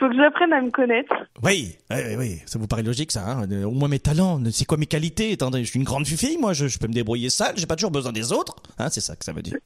[0.00, 1.14] faut que j'apprenne à me connaître.
[1.42, 3.30] Oui, oui, oui, ça vous paraît logique ça.
[3.30, 3.64] Hein?
[3.64, 5.32] Au moins mes talents, c'est quoi mes qualités?
[5.32, 7.90] Attendez, je suis une grande fille, moi, je, peux me débrouiller seule, j'ai pas toujours
[7.90, 8.56] besoin des autres.
[8.78, 9.58] Hein, c'est ça que ça veut dire.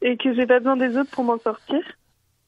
[0.00, 1.80] Et que j'ai pas besoin des autres pour m'en sortir?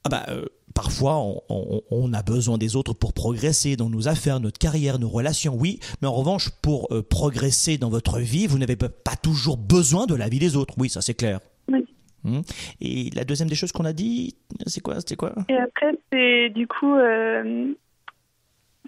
[0.05, 0.45] Ah bah, euh,
[0.77, 1.15] parfois
[1.49, 5.79] on, a besoin des autres pour progresser dans nos affaires, notre carrière, nos relations, oui,
[6.03, 10.13] mais en revanche, pour euh, progresser dans votre vie, vous n'avez pas toujours besoin de
[10.13, 10.75] la vie des autres.
[10.77, 11.39] Oui, ça c'est clair.
[11.67, 11.83] Oui.
[12.23, 12.41] Hmm.
[12.79, 14.35] Et la deuxième des choses qu'on a dit,
[14.67, 15.33] c'est quoi C'était quoi?
[15.49, 17.73] Et après, c'est du coup euh,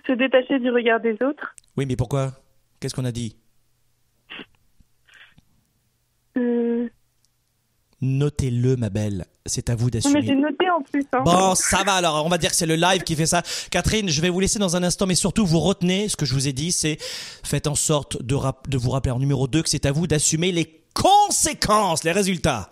[0.06, 1.56] se détacher du regard des autres.
[1.76, 2.34] Oui, mais pourquoi?
[2.80, 3.36] Qu'est-ce qu'on a dit?
[6.38, 6.88] Euh,
[8.02, 9.26] Notez-le, ma belle.
[9.46, 10.22] C'est à vous Mais d'assumer.
[10.26, 11.06] j'ai noté en plus.
[11.14, 11.22] Hein.
[11.26, 12.26] Bon, ça va alors.
[12.26, 13.42] On va dire que c'est le live qui fait ça.
[13.72, 16.34] Catherine, je vais vous laisser dans un instant, mais surtout vous retenez ce que je
[16.34, 16.98] vous ai dit, c'est
[17.44, 20.52] faites en sorte de, de vous rappeler en numéro 2 que c'est à vous d'assumer
[20.52, 22.70] les conséquences, les résultats.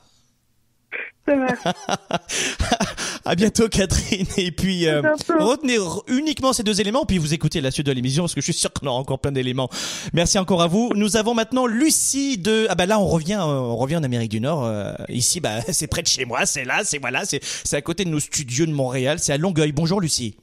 [3.26, 4.26] À bientôt, Catherine.
[4.38, 5.02] Et puis, euh,
[5.38, 8.46] retenez uniquement ces deux éléments, puis vous écoutez la suite de l'émission, parce que je
[8.46, 9.70] suis sûr qu'on aura encore plein d'éléments.
[10.14, 10.94] Merci encore à vous.
[10.96, 12.68] Nous avons maintenant Lucie de...
[12.70, 14.64] Ah bah là, on revient, euh, on revient en Amérique du Nord.
[14.64, 17.82] Euh, ici, bah, c'est près de chez moi, c'est là, c'est voilà, c'est c'est à
[17.82, 19.74] côté de nos studios de Montréal, c'est à Longueuil.
[19.74, 20.38] Bonjour, Lucie.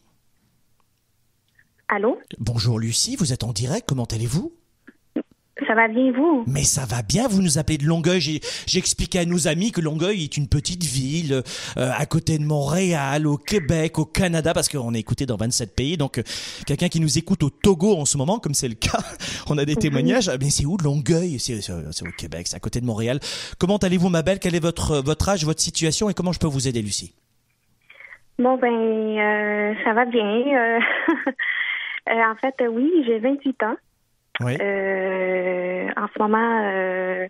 [1.89, 2.19] Allô?
[2.39, 3.17] Bonjour, Lucie.
[3.17, 3.87] Vous êtes en direct.
[3.89, 4.53] Comment allez-vous?
[5.69, 6.43] Ça va bien, vous?
[6.49, 8.41] Mais ça va bien, vous nous appelez de Longueuil.
[8.75, 11.43] Expliqué à nos amis que Longueuil est une petite ville
[11.77, 15.77] euh, à côté de Montréal, au Québec, au Canada, parce qu'on est écouté dans 27
[15.77, 15.97] pays.
[15.97, 16.23] Donc, euh,
[16.67, 18.99] quelqu'un qui nous écoute au Togo en ce moment, comme c'est le cas,
[19.49, 20.29] on a des témoignages.
[20.29, 21.39] Ah, Mais c'est où Longueuil?
[21.39, 23.21] C'est au Québec, c'est à côté de Montréal.
[23.59, 24.41] Comment allez-vous, ma belle?
[24.41, 27.15] Quel est votre, votre âge, votre situation et comment je peux vous aider, Lucie?
[28.41, 30.25] Bon, ben, euh, ça va bien.
[30.27, 30.81] euh,
[32.11, 33.77] euh, en fait, euh, oui, j'ai 28 ans.
[34.41, 34.57] Oui.
[34.61, 37.29] Euh, en ce moment, euh,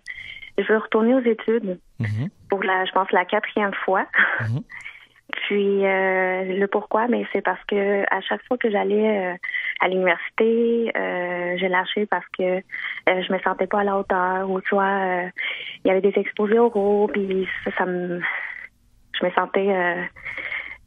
[0.57, 2.29] je veux retourner aux études Mhm.
[2.49, 4.05] pour la, je pense, la quatrième fois.
[4.41, 4.61] Mhm.
[5.47, 9.35] Puis euh, le pourquoi, mais c'est parce que à chaque fois que j'allais euh,
[9.81, 12.61] à l'université, euh, j'ai lâché parce que
[13.07, 15.27] je me sentais pas à la hauteur ou soit euh,
[15.83, 18.21] il y avait des exposés oraux, puis ça, ça me,
[19.19, 20.07] je me sentais,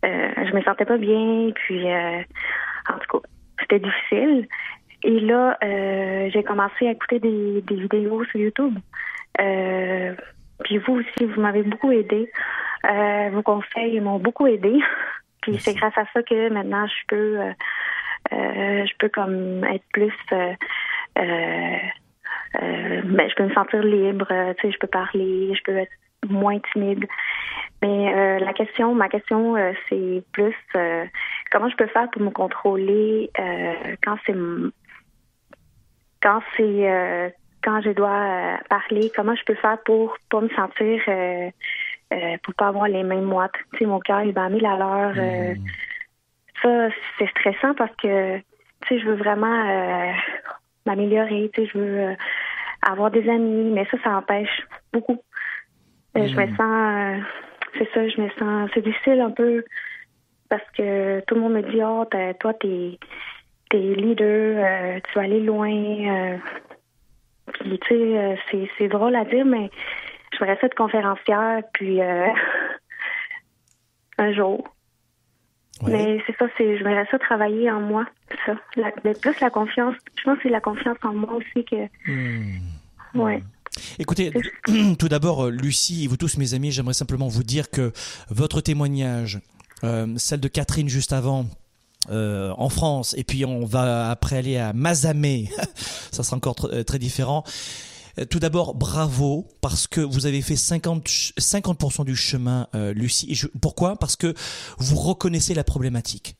[0.03, 3.29] je me sentais pas bien, puis en tout cas,
[3.61, 4.49] c'était difficile.
[5.05, 8.77] Et là, euh, j'ai commencé à écouter des, des vidéos sur YouTube.
[9.41, 10.15] Euh,
[10.65, 12.31] puis vous aussi, vous m'avez beaucoup aidé.
[12.85, 14.79] Euh, vos conseils m'ont beaucoup aidé.
[15.43, 17.53] Puis c'est grâce à ça que maintenant je peux, euh,
[18.33, 21.81] je peux comme être plus, ben,
[23.31, 24.27] je peux me sentir libre.
[24.29, 25.93] Tu sais, je peux parler, je peux être
[26.27, 27.07] moins timide.
[27.83, 31.05] Mais euh, la question, ma question, euh, c'est plus euh,
[31.53, 33.31] comment je peux faire pour me contrôler
[34.03, 34.35] quand c'est
[36.23, 37.31] quand c'est euh,
[37.63, 41.51] quand je dois euh, parler, comment je peux faire pour pas me sentir euh,
[42.13, 43.53] euh, pour pas avoir les mêmes moites.
[43.73, 45.15] Tu sais, mon cœur il bat mille à l'heure.
[45.17, 45.55] euh,
[46.63, 50.13] ça, c'est stressant parce que tu sais, je veux vraiment euh,
[50.87, 52.15] m'améliorer, tu sais, je veux euh,
[52.83, 55.23] avoir des amis, mais ça, ça empêche beaucoup.
[56.15, 57.21] Je me sens, euh,
[57.79, 59.65] c'est ça, je me sens, c'est difficile un peu
[60.49, 62.05] parce que tout le monde me dit, oh,
[62.41, 62.99] toi, t'es,
[63.71, 65.71] t'es leader, euh, tu vas aller loin.
[65.71, 66.37] euh.
[67.61, 69.71] puis, tu sais, euh, c'est, c'est drôle à dire, mais
[70.33, 72.01] je voudrais être conférencière, puis
[74.19, 74.65] un jour.
[75.83, 75.93] Ouais.
[75.93, 78.05] Mais c'est ça, c'est, je voudrais ça travailler en moi,
[78.45, 78.57] ça.
[78.77, 79.95] La, mais plus la confiance.
[80.17, 81.87] Je pense que c'est la confiance en moi aussi que.
[83.15, 83.43] Ouais.
[83.99, 84.33] Écoutez,
[84.99, 87.93] tout d'abord, Lucie et vous tous, mes amis, j'aimerais simplement vous dire que
[88.29, 89.41] votre témoignage,
[89.85, 91.47] euh, celle de Catherine juste avant,
[92.11, 95.51] euh, en France, et puis on va après aller à Mazamet,
[96.13, 97.45] ça sera encore euh, très différent.
[98.19, 103.39] Euh, Tout d'abord, bravo, parce que vous avez fait 50, ch- 50% du chemin, Lucie.
[103.61, 103.97] Pourquoi?
[103.97, 104.35] Parce que
[104.79, 106.35] vous reconnaissez la problématique.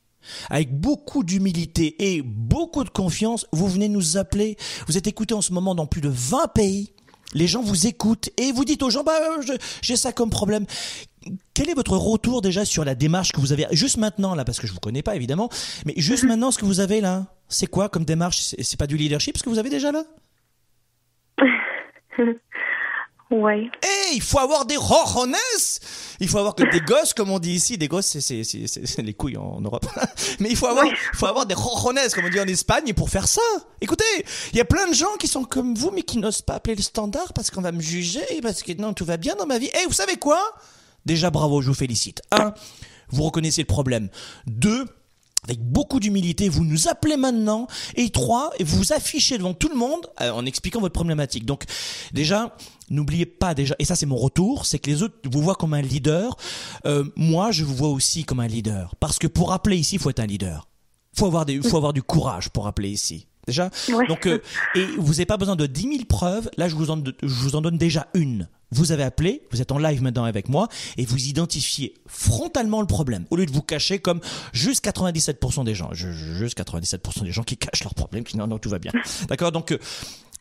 [0.49, 4.57] Avec beaucoup d'humilité et beaucoup de confiance, vous venez nous appeler.
[4.87, 6.93] Vous êtes écouté en ce moment dans plus de 20 pays.
[7.33, 9.13] Les gens vous écoutent et vous dites aux gens, bah,
[9.81, 10.65] j'ai ça comme problème.
[11.53, 14.59] Quel est votre retour déjà sur la démarche que vous avez juste maintenant là, parce
[14.59, 15.49] que je vous connais pas évidemment,
[15.85, 18.39] mais juste maintenant ce que vous avez là, c'est quoi comme démarche?
[18.61, 20.03] C'est pas du leadership ce que vous avez déjà là?
[23.31, 23.69] Ouais.
[23.83, 25.35] Eh, il faut avoir des rojones
[26.19, 27.77] Il faut avoir que des gosses, comme on dit ici.
[27.77, 29.85] Des gosses, c'est- les couilles en Europe.
[30.39, 33.27] Mais il faut avoir, faut avoir des rojones, comme on dit en Espagne, pour faire
[33.27, 33.41] ça.
[33.81, 34.03] Écoutez,
[34.51, 36.75] il y a plein de gens qui sont comme vous, mais qui n'osent pas appeler
[36.75, 39.59] le standard parce qu'on va me juger, parce que non, tout va bien dans ma
[39.59, 39.69] vie.
[39.79, 40.41] Eh, vous savez quoi?
[41.05, 42.21] Déjà, bravo, je vous félicite.
[42.31, 42.53] Un,
[43.09, 44.09] vous reconnaissez le problème.
[44.47, 44.85] Deux,
[45.43, 47.67] avec beaucoup d'humilité, vous nous appelez maintenant.
[47.95, 51.45] Et trois, et vous vous affichez devant tout le monde euh, en expliquant votre problématique.
[51.45, 51.63] Donc,
[52.11, 52.55] déjà,
[52.89, 55.73] n'oubliez pas déjà, et ça c'est mon retour, c'est que les autres vous voient comme
[55.73, 56.35] un leader.
[56.85, 58.95] Euh, moi, je vous vois aussi comme un leader.
[58.99, 60.67] Parce que pour appeler ici, il faut être un leader.
[61.13, 63.27] Faut avoir des, faut avoir du courage pour appeler ici.
[63.47, 63.69] Déjà.
[63.89, 64.07] Ouais.
[64.07, 64.39] Donc, euh,
[64.75, 66.49] et vous n'avez pas besoin de 10 000 preuves.
[66.57, 68.47] Là, je vous en, je vous en donne déjà une.
[68.71, 72.87] Vous avez appelé, vous êtes en live maintenant avec moi, et vous identifiez frontalement le
[72.87, 73.25] problème.
[73.31, 74.21] Au lieu de vous cacher comme
[74.53, 78.59] juste 97% des gens, juste 97% des gens qui cachent leurs problèmes, qui non, non,
[78.59, 78.91] tout va bien.
[79.27, 79.79] D'accord Donc, euh,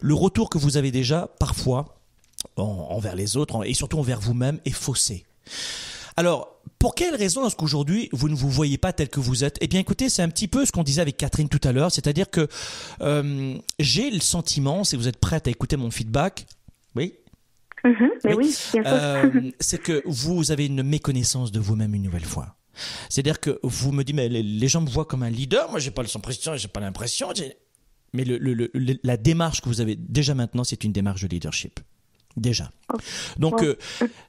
[0.01, 1.97] le retour que vous avez déjà, parfois,
[2.57, 5.25] en- envers les autres, et surtout envers vous-même, est faussé.
[6.17, 9.57] Alors, pour quelle raison est-ce qu'aujourd'hui vous ne vous voyez pas tel que vous êtes?
[9.61, 11.91] Eh bien, écoutez, c'est un petit peu ce qu'on disait avec Catherine tout à l'heure,
[11.93, 12.49] c'est-à-dire que
[13.01, 16.47] euh, j'ai le sentiment, si vous êtes prête à écouter mon feedback,
[17.85, 18.55] Mhm, mais oui.
[18.77, 22.57] Euh, c'est que vous avez une méconnaissance de vous-même une nouvelle fois.
[23.09, 25.79] C'est-à-dire que vous me dites, mais les, les gens me voient comme un leader, moi
[25.81, 27.29] j'ai pas l'impression, j'ai pas l'impression.
[28.13, 31.23] Mais le, le- le- le- la démarche que vous avez déjà maintenant, c'est une démarche
[31.23, 31.81] de leadership.
[32.39, 32.71] Déjà.
[33.39, 33.77] Donc, euh,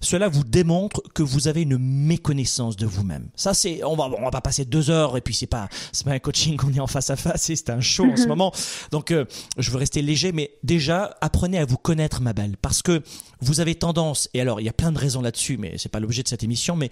[0.02, 3.30] cela vous démontre que vous avez une méconnaissance de vous-même.
[3.36, 6.06] Ça, c'est, on va, on va pas passer deux heures et puis c'est pas, c'est
[6.06, 8.28] pas un coaching qu'on est en face à face, c'est c'est un show en ce
[8.28, 8.54] moment.
[8.92, 9.26] Donc, euh,
[9.58, 13.02] je veux rester léger, mais déjà, apprenez à vous connaître, ma belle, parce que
[13.42, 16.00] vous avez tendance, et alors, il y a plein de raisons là-dessus, mais c'est pas
[16.00, 16.90] l'objet de cette émission, mais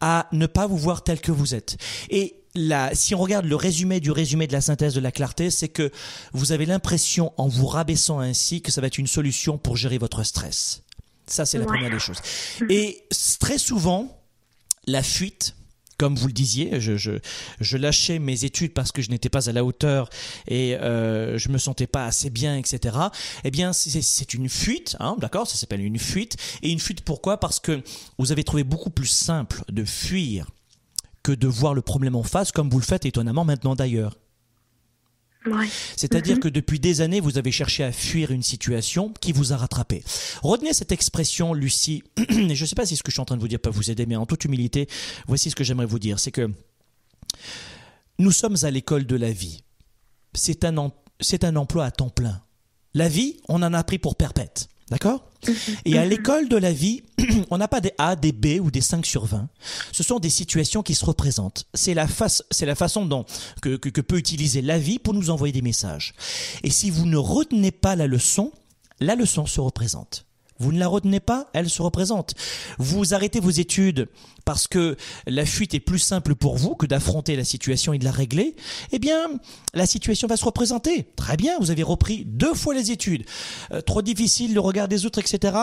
[0.00, 1.78] à ne pas vous voir tel que vous êtes.
[2.10, 5.50] Et la, si on regarde le résumé du résumé de la synthèse de la clarté,
[5.50, 5.90] c'est que
[6.32, 9.98] vous avez l'impression, en vous rabaissant ainsi, que ça va être une solution pour gérer
[9.98, 10.82] votre stress.
[11.26, 11.72] Ça, c'est la Ouais.
[11.72, 12.18] première des choses.
[12.70, 13.04] Et
[13.40, 14.22] très souvent,
[14.86, 15.54] la fuite,
[15.98, 17.12] comme vous le disiez, je, je,
[17.60, 20.10] je lâchais mes études parce que je n'étais pas à la hauteur
[20.46, 22.96] et euh, je me sentais pas assez bien, etc.
[23.44, 25.48] Eh bien, c'est c'est une fuite, hein, d'accord?
[25.48, 26.36] Ça s'appelle une fuite.
[26.62, 27.40] Et une fuite, pourquoi?
[27.40, 27.82] Parce que
[28.18, 30.46] vous avez trouvé beaucoup plus simple de fuir
[31.26, 34.16] que de voir le problème en face, comme vous le faites étonnamment maintenant d'ailleurs.
[35.44, 35.66] Ouais.
[35.96, 39.56] C'est-à-dire que depuis des années, vous avez cherché à fuir une situation qui vous a
[39.56, 40.04] rattrapé.
[40.44, 43.24] Retenez cette expression, Lucie, et je ne sais pas si ce que je suis en
[43.24, 44.88] train de vous dire peut vous aider, mais en toute humilité,
[45.26, 46.48] voici ce que j'aimerais vous dire, c'est que
[48.20, 49.64] nous sommes à l'école de la vie.
[50.32, 52.40] C'est un, c'est un emploi à temps plein.
[52.94, 54.68] La vie, on en a pris pour perpète.
[54.88, 55.24] D'accord?
[55.84, 57.02] Et à l'école de la vie,
[57.50, 59.48] on n'a pas des A, des B ou des 5 sur 20.
[59.90, 61.66] Ce sont des situations qui se représentent.
[61.74, 63.24] C'est la, face, c'est la façon dont,
[63.62, 66.14] que, que, que peut utiliser la vie pour nous envoyer des messages.
[66.62, 68.52] Et si vous ne retenez pas la leçon,
[69.00, 70.26] la leçon se représente.
[70.58, 72.34] Vous ne la retenez pas, elle se représente.
[72.78, 74.08] Vous arrêtez vos études
[74.44, 78.04] parce que la fuite est plus simple pour vous que d'affronter la situation et de
[78.04, 78.56] la régler.
[78.92, 79.28] Eh bien,
[79.74, 81.08] la situation va se représenter.
[81.16, 83.24] Très bien, vous avez repris deux fois les études.
[83.72, 85.56] Euh, trop difficile le regard des autres, etc.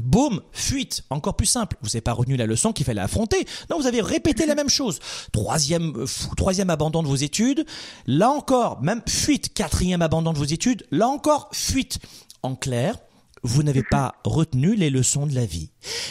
[0.00, 1.76] Boum, fuite, encore plus simple.
[1.82, 3.46] Vous n'avez pas retenu la leçon qu'il fallait affronter.
[3.70, 5.00] Non, vous avez répété la même chose.
[5.32, 7.66] Troisième, euh, troisième abandon de vos études.
[8.06, 9.54] Là encore, même fuite.
[9.54, 10.86] Quatrième abandon de vos études.
[10.90, 11.98] Là encore, fuite.
[12.42, 12.96] En clair,
[13.42, 15.70] vous n'avez pas retenu les leçons de la vie.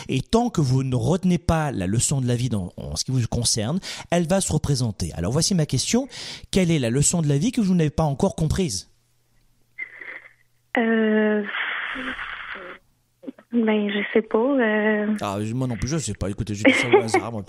[0.09, 3.05] Et tant que vous ne retenez pas la leçon de la vie dans, en ce
[3.05, 3.79] qui vous concerne,
[4.11, 5.11] elle va se représenter.
[5.15, 6.07] Alors voici ma question.
[6.51, 8.89] Quelle est la leçon de la vie que vous n'avez pas encore comprise?
[10.77, 11.43] Euh...
[13.51, 14.37] Ben, je sais pas.
[14.37, 15.15] Euh...
[15.21, 16.29] Ah, moi non plus, je sais pas.
[16.29, 17.31] Écoutez, je dis ça au hasard.
[17.31, 17.43] moi.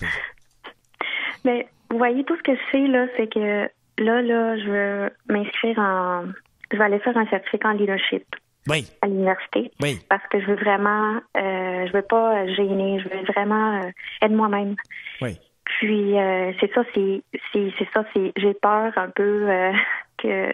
[1.44, 5.10] Mais vous voyez, tout ce que je sais, là, c'est que là, là, je veux
[5.28, 6.24] m'inscrire en.
[6.70, 8.24] Je vais aller faire un certificat en leadership
[8.68, 9.98] Oui, à l'université oui.
[10.08, 11.16] parce que je veux vraiment.
[11.36, 13.00] Euh, je veux pas gêner.
[13.00, 13.90] Je veux vraiment euh,
[14.22, 14.76] être moi-même.
[15.22, 15.38] Oui.
[15.64, 18.32] Puis, euh, c'est ça, c'est c'est ça, c'est.
[18.36, 19.72] J'ai peur un peu euh,
[20.18, 20.52] que.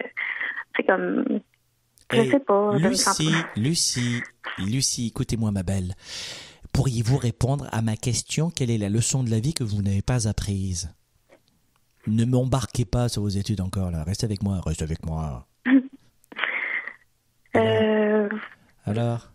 [0.75, 1.25] C'est comme.
[2.11, 2.77] Je Hey, sais pas.
[2.77, 4.21] Lucie, Lucie,
[4.59, 5.93] Lucie, écoutez-moi, ma belle.
[6.71, 8.49] Pourriez-vous répondre à ma question?
[8.49, 10.93] Quelle est la leçon de la vie que vous n'avez pas apprise?
[12.05, 14.03] Ne m'embarquez pas sur vos études encore, là.
[14.03, 15.47] Restez avec moi, restez avec moi.
[17.55, 18.29] Euh,
[18.85, 19.29] Alors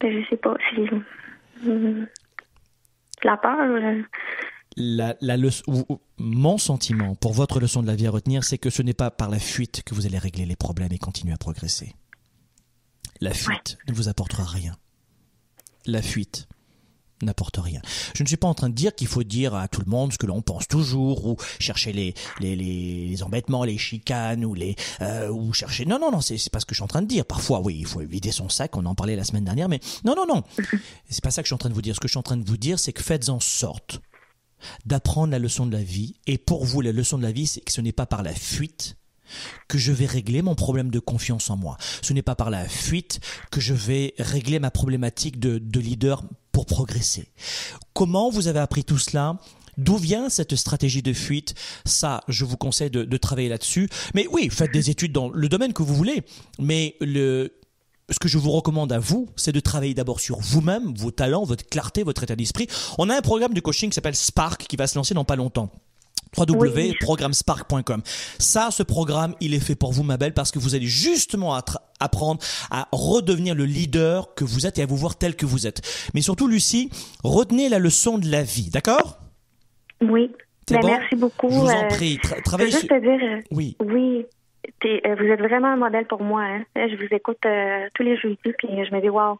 [0.00, 0.80] ben, je sais pas si.
[1.68, 2.06] Hum,
[3.22, 3.58] La peur.
[4.76, 8.44] la, la leçon, ou- ou- mon sentiment pour votre leçon de la vie à retenir,
[8.44, 10.98] c'est que ce n'est pas par la fuite que vous allez régler les problèmes et
[10.98, 11.94] continuer à progresser.
[13.20, 14.74] La fuite ne vous apportera rien.
[15.86, 16.48] La fuite
[17.22, 17.80] n'apporte rien.
[18.14, 20.12] Je ne suis pas en train de dire qu'il faut dire à tout le monde
[20.12, 25.28] ce que l'on pense toujours ou chercher les les, embêtements, les chicanes ou les euh,
[25.28, 25.84] ou chercher.
[25.84, 27.24] Non non non, c'est c'est pas ce que je suis en train de dire.
[27.24, 28.76] Parfois oui, il faut vider son sac.
[28.76, 30.42] On en parlait la semaine dernière, mais non non non.
[31.08, 31.94] C'est pas ça que je suis en train de vous dire.
[31.94, 34.00] Ce que je suis en train de vous dire, c'est que faites en sorte
[34.86, 36.16] d'apprendre la leçon de la vie.
[36.26, 38.34] Et pour vous, la leçon de la vie, c'est que ce n'est pas par la
[38.34, 38.96] fuite
[39.68, 41.76] que je vais régler mon problème de confiance en moi.
[42.02, 46.24] Ce n'est pas par la fuite que je vais régler ma problématique de, de leader
[46.52, 47.28] pour progresser.
[47.94, 49.38] Comment vous avez appris tout cela?
[49.78, 51.54] D'où vient cette stratégie de fuite?
[51.84, 53.88] Ça, je vous conseille de, travailler là-dessus.
[54.14, 56.22] Mais oui, faites des études dans le domaine que vous voulez.
[56.58, 57.54] Mais le,
[58.10, 61.44] ce que je vous recommande à vous, c'est de travailler d'abord sur vous-même, vos talents,
[61.44, 62.66] votre clarté, votre état d'esprit.
[62.98, 65.36] On a un programme de coaching qui s'appelle Spark qui va se lancer dans pas
[65.36, 65.70] longtemps
[66.36, 68.02] www.programmespark.com.
[68.38, 71.54] Ça, ce programme, il est fait pour vous, ma belle, parce que vous allez justement
[72.00, 75.66] apprendre à redevenir le leader que vous êtes et à vous voir tel que vous
[75.66, 75.80] êtes.
[76.14, 76.90] Mais surtout, Lucie,
[77.24, 79.18] retenez la leçon de la vie, d'accord?
[80.00, 80.30] Oui.
[80.70, 80.88] Ben, bon?
[80.88, 81.50] merci beaucoup.
[81.50, 82.96] Je vous en euh, prie, tra- travaillez juste sur...
[82.96, 84.24] te dire, euh, Oui, oui,
[84.84, 86.42] euh, vous êtes vraiment un modèle pour moi.
[86.44, 86.64] Hein.
[86.76, 89.36] Je vous écoute euh, tous les jeudis, puis je me dis, waouh,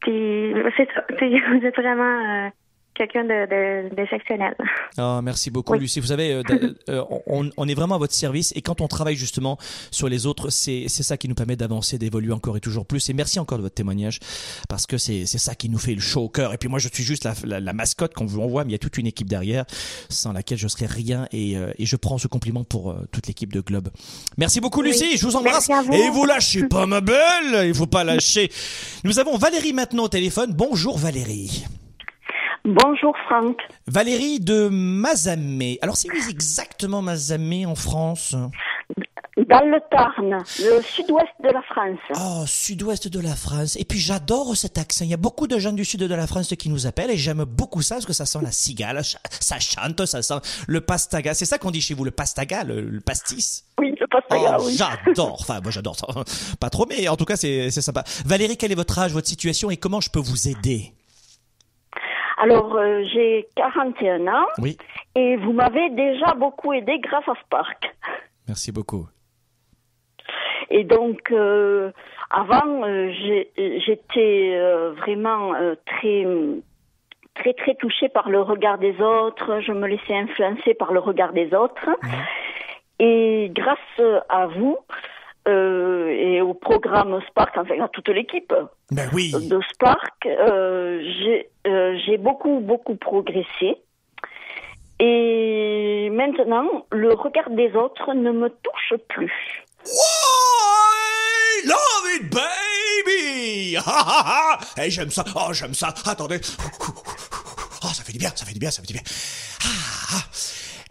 [0.00, 1.02] Puis, c'est ça.
[1.16, 1.28] T'sais,
[1.60, 2.46] Vous êtes vraiment.
[2.46, 2.50] euh,
[2.94, 4.54] quelqu'un de, de, d'exceptionnel.
[4.98, 5.80] Oh, merci beaucoup, Oui.
[5.80, 6.00] Lucie.
[6.00, 6.42] Vous savez, euh,
[6.88, 9.58] euh, on, on est vraiment à votre service et quand on travaille justement
[9.90, 13.08] sur les autres, c'est c'est ça qui nous permet d'avancer, d'évoluer encore et toujours plus.
[13.10, 14.20] Et merci encore de votre témoignage
[14.68, 16.52] parce que c'est c'est ça qui nous fait le chaud au cœur.
[16.54, 18.72] Et puis moi, je suis juste la, la, la mascotte qu'on vous envoie, mais il
[18.72, 19.64] y a toute une équipe derrière
[20.08, 21.26] sans laquelle je serais rien.
[21.32, 23.88] Et, euh, et je prends ce compliment pour euh, toute l'équipe de Globe.
[24.38, 24.88] Merci beaucoup, Oui.
[24.88, 25.16] Lucie.
[25.16, 25.68] Je vous embrasse.
[25.68, 25.92] Merci à vous.
[25.94, 27.66] Et vous lâchez pas, ma belle.
[27.66, 28.50] Il faut pas lâcher.
[29.04, 30.52] Nous avons Valérie maintenant au téléphone.
[30.54, 31.64] Bonjour, Valérie.
[32.64, 33.58] Bonjour Franck.
[33.86, 35.78] Valérie de Mazamet.
[35.82, 38.34] Alors, c'est où exactement Mazamet en France
[39.36, 41.98] Dans le Tarn, le sud-ouest de la France.
[42.18, 43.76] Oh, sud-ouest de la France.
[43.76, 45.04] Et puis, j'adore cet accent.
[45.04, 47.18] Il y a beaucoup de gens du sud de la France qui nous appellent et
[47.18, 49.02] j'aime beaucoup ça parce que ça sent la cigale,
[49.40, 50.34] ça chante, ça sent
[50.66, 51.34] le pastaga.
[51.34, 54.62] C'est ça qu'on dit chez vous, le pastaga, le, le pastis Oui, le pastaga, Oh,
[54.66, 54.74] oui.
[54.78, 55.36] j'adore.
[55.38, 56.06] Enfin, moi, j'adore ça.
[56.58, 58.04] Pas trop, mais en tout cas, c'est c'est sympa.
[58.24, 60.94] Valérie, quel est votre âge, votre situation et comment je peux vous aider?
[62.44, 64.76] Alors, euh, j'ai 41 ans Oui.
[65.14, 67.96] et vous m'avez déjà beaucoup aidé grâce à Spark.
[68.46, 69.06] Merci beaucoup.
[70.68, 71.90] Et donc, euh,
[72.28, 73.10] avant, euh,
[73.56, 74.58] j'étais
[74.98, 75.52] vraiment
[75.86, 76.26] très,
[77.34, 79.60] très, très touchée par le regard des autres.
[79.60, 81.88] Je me laissais influencer par le regard des autres.
[82.98, 84.76] Et grâce à vous
[85.46, 88.52] euh, et au programme Spark, enfin à toute l'équipe
[88.90, 89.32] Ben oui.
[89.32, 93.76] de Spark, euh, j'ai euh, beaucoup, beaucoup progressé.
[95.00, 99.64] Et maintenant, le regard des autres ne me touche plus.
[99.86, 103.76] I love it, baby!
[103.76, 104.58] Ha, ha, ha.
[104.76, 105.24] Hey, j'aime ça.
[105.34, 105.92] Oh, j'aime ça.
[106.06, 106.40] Attendez.
[107.82, 109.02] Oh, ça fait du bien, ça fait du bien, ça fait du bien.
[109.64, 109.93] Ah.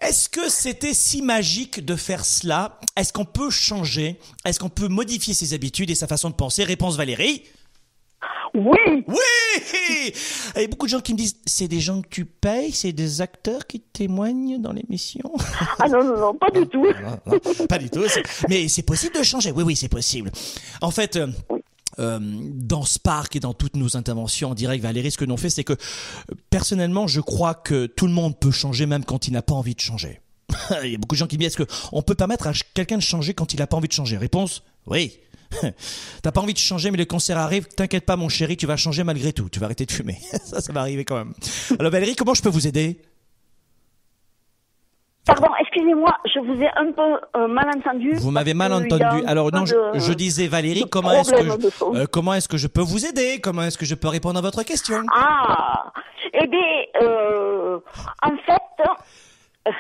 [0.04, 2.78] Est-ce que c'était si magique de faire cela?
[2.98, 4.20] Est-ce qu'on peut changer?
[4.44, 6.66] Est-ce qu'on peut modifier ses habitudes et sa façon de penser?
[6.66, 7.44] Réponse Valérie.
[8.54, 9.64] Oui, Oui
[10.56, 12.72] Il y a beaucoup de gens qui me disent, c'est des gens que tu payes,
[12.72, 15.32] c'est des acteurs qui témoignent dans l'émission?
[15.80, 16.86] ah non, non, non, pas du tout.
[16.86, 18.04] Non, non, pas du tout.
[18.50, 19.52] Mais c'est possible de changer.
[19.52, 20.32] Oui, oui, c'est possible.
[20.82, 21.28] En fait, euh,
[22.00, 25.50] euh, dans Spark et dans toutes nos interventions en direct, Valérie, ce que l'on fait,
[25.50, 25.78] c'est que
[26.50, 29.76] personnellement, je crois que tout le monde peut changer même quand il n'a pas envie
[29.76, 30.20] de changer.
[30.84, 32.98] il y a beaucoup de gens qui me disent, est-ce qu'on peut permettre à quelqu'un
[32.98, 35.20] de changer quand il n'a pas envie de changer Réponse, oui.
[36.22, 37.68] T'as pas envie de changer, mais le cancer arrive.
[37.68, 39.50] T'inquiète pas, mon chéri, tu vas changer malgré tout.
[39.50, 40.20] Tu vas arrêter de fumer.
[40.46, 41.34] ça, ça va arriver quand même.
[41.80, 43.00] Alors Valérie, comment je peux vous aider?
[45.26, 48.14] Pardon, excusez-moi, je vous ai un peu euh, mal entendu.
[48.16, 49.24] Vous m'avez mal entendu.
[49.26, 52.82] Alors non, je, disais Valérie, comment est-ce que je, euh, comment est-ce que je peux
[52.82, 53.40] vous aider?
[53.42, 55.02] Comment est-ce que je peux répondre à votre question?
[55.16, 55.94] Ah,
[56.34, 56.60] eh bien,
[57.02, 57.80] euh,
[58.22, 59.72] en fait,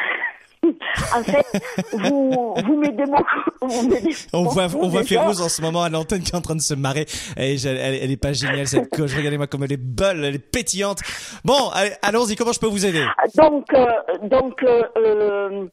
[1.15, 1.45] en fait,
[1.91, 3.49] vous, vous m'aidez beaucoup.
[3.61, 5.03] vous m'aidez On voit, on voit.
[5.03, 7.05] Férouz en ce moment à l'antenne qui est en train de se marrer.
[7.37, 9.13] Et je- elle, elle est pas géniale cette coche.
[9.15, 10.99] Regardez-moi comme elle est belle, elle est pétillante.
[11.43, 11.69] Bon,
[12.01, 12.35] allons-y.
[12.35, 13.05] Comment je peux vous aider?
[13.35, 13.87] Donc, euh,
[14.23, 15.65] donc, euh, euh,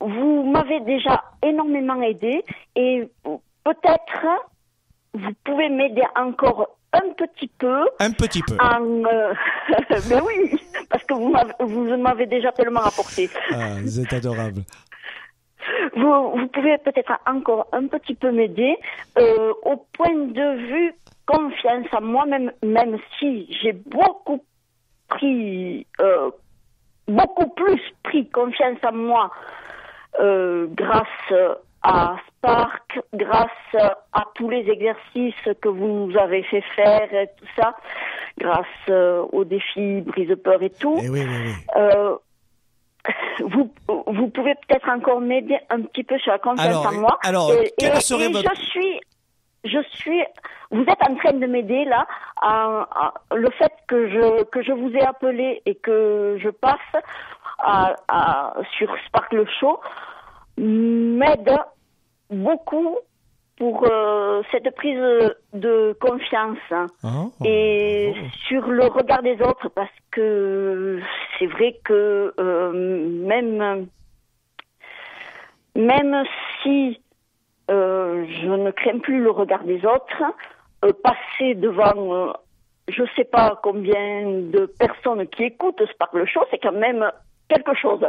[0.00, 2.44] vous m'avez déjà énormément aidé
[2.76, 3.08] et
[3.64, 4.26] peut-être
[5.14, 8.56] vous pouvez m'aider encore un petit peu Un petit peu.
[8.60, 9.04] en.
[9.04, 9.34] euh,
[10.08, 13.28] mais oui, parce que vous m'avez, vous m'avez déjà tellement apporté.
[13.52, 14.62] Ah, vous êtes adorable.
[15.96, 18.76] Vous, vous pouvez peut-être encore un petit peu m'aider
[19.18, 20.94] euh, au point de vue
[21.26, 24.42] confiance en moi, même, même si j'ai beaucoup
[25.08, 26.30] pris, euh,
[27.06, 29.30] beaucoup plus pris confiance en moi
[30.18, 31.32] grâce
[31.82, 33.74] à Spark, grâce
[34.12, 37.74] à tous les exercices que vous nous avez fait faire et tout ça,
[38.38, 40.98] grâce euh, aux défis brise peur et tout.
[41.02, 41.52] Eh oui, oui, oui.
[41.76, 42.16] Euh,
[43.40, 43.72] vous,
[44.06, 47.18] vous pouvez peut-être encore m'aider un petit peu sur la confiance Alors, en moi.
[47.22, 49.00] alors, et, quel et- serait et votre- je suis,
[49.64, 50.22] je suis,
[50.70, 52.06] vous êtes en train de m'aider là.
[52.40, 57.02] à- à- le fait que je que je vous ai appelé et que je passe
[57.58, 59.80] à, à- sur Sparkle Show
[60.58, 61.56] m'aide
[62.30, 62.98] beaucoup
[63.56, 64.98] pour euh, cette prise
[65.52, 66.58] de confiance.
[67.02, 68.14] Oh, et
[68.46, 71.00] sur le regard des autres parce que
[71.38, 73.88] c'est vrai que euh, même
[75.74, 76.24] même
[76.62, 77.00] si
[77.70, 80.22] euh, je ne crains plus le regard des autres,
[81.02, 82.32] passer devant
[82.88, 87.10] je sais pas combien de personnes qui écoutent Sparkle Show, c'est quand même
[87.48, 88.00] quelque chose.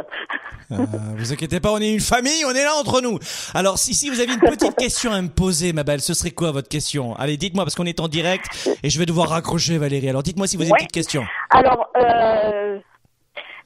[0.70, 0.76] Ah,
[1.16, 3.18] vous inquiétez pas, on est une famille, on est là entre nous.
[3.54, 6.30] Alors, si, si vous avez une petite question à me poser, ma belle, ce serait
[6.30, 7.16] quoi votre question?
[7.16, 10.08] Allez, dites-moi, parce qu'on est en direct et je vais devoir raccrocher, Valérie.
[10.08, 10.78] Alors, dites-moi si vous avez Ouais.
[10.80, 11.24] une petite question.
[11.50, 12.78] Alors, euh,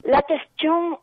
[0.05, 0.97] la question,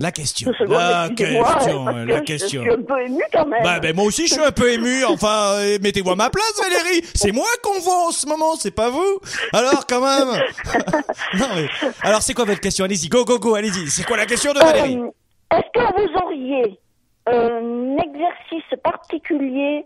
[0.00, 0.52] La question.
[0.56, 1.84] Secondes, La question.
[1.86, 2.62] que La question.
[2.62, 3.62] Je suis un peu ému quand même.
[3.64, 5.04] Bah, ben moi aussi je suis un peu ému.
[5.04, 7.04] Enfin, euh, mettez-vous à ma place, Valérie.
[7.14, 9.18] C'est moi qu'on voit en ce moment, c'est pas vous.
[9.52, 10.40] Alors quand même.
[11.38, 11.68] non mais.
[12.02, 12.84] Alors c'est quoi votre question?
[12.84, 13.90] Allez-y, go go go, allez-y.
[13.90, 14.98] C'est quoi la question de Valérie?
[14.98, 16.78] Euh, Est-ce que vous auriez
[17.26, 19.84] un exercice particulier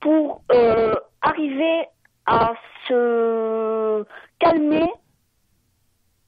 [0.00, 1.84] pour euh, arriver
[2.24, 2.52] à
[2.88, 4.04] se
[4.38, 4.90] calmer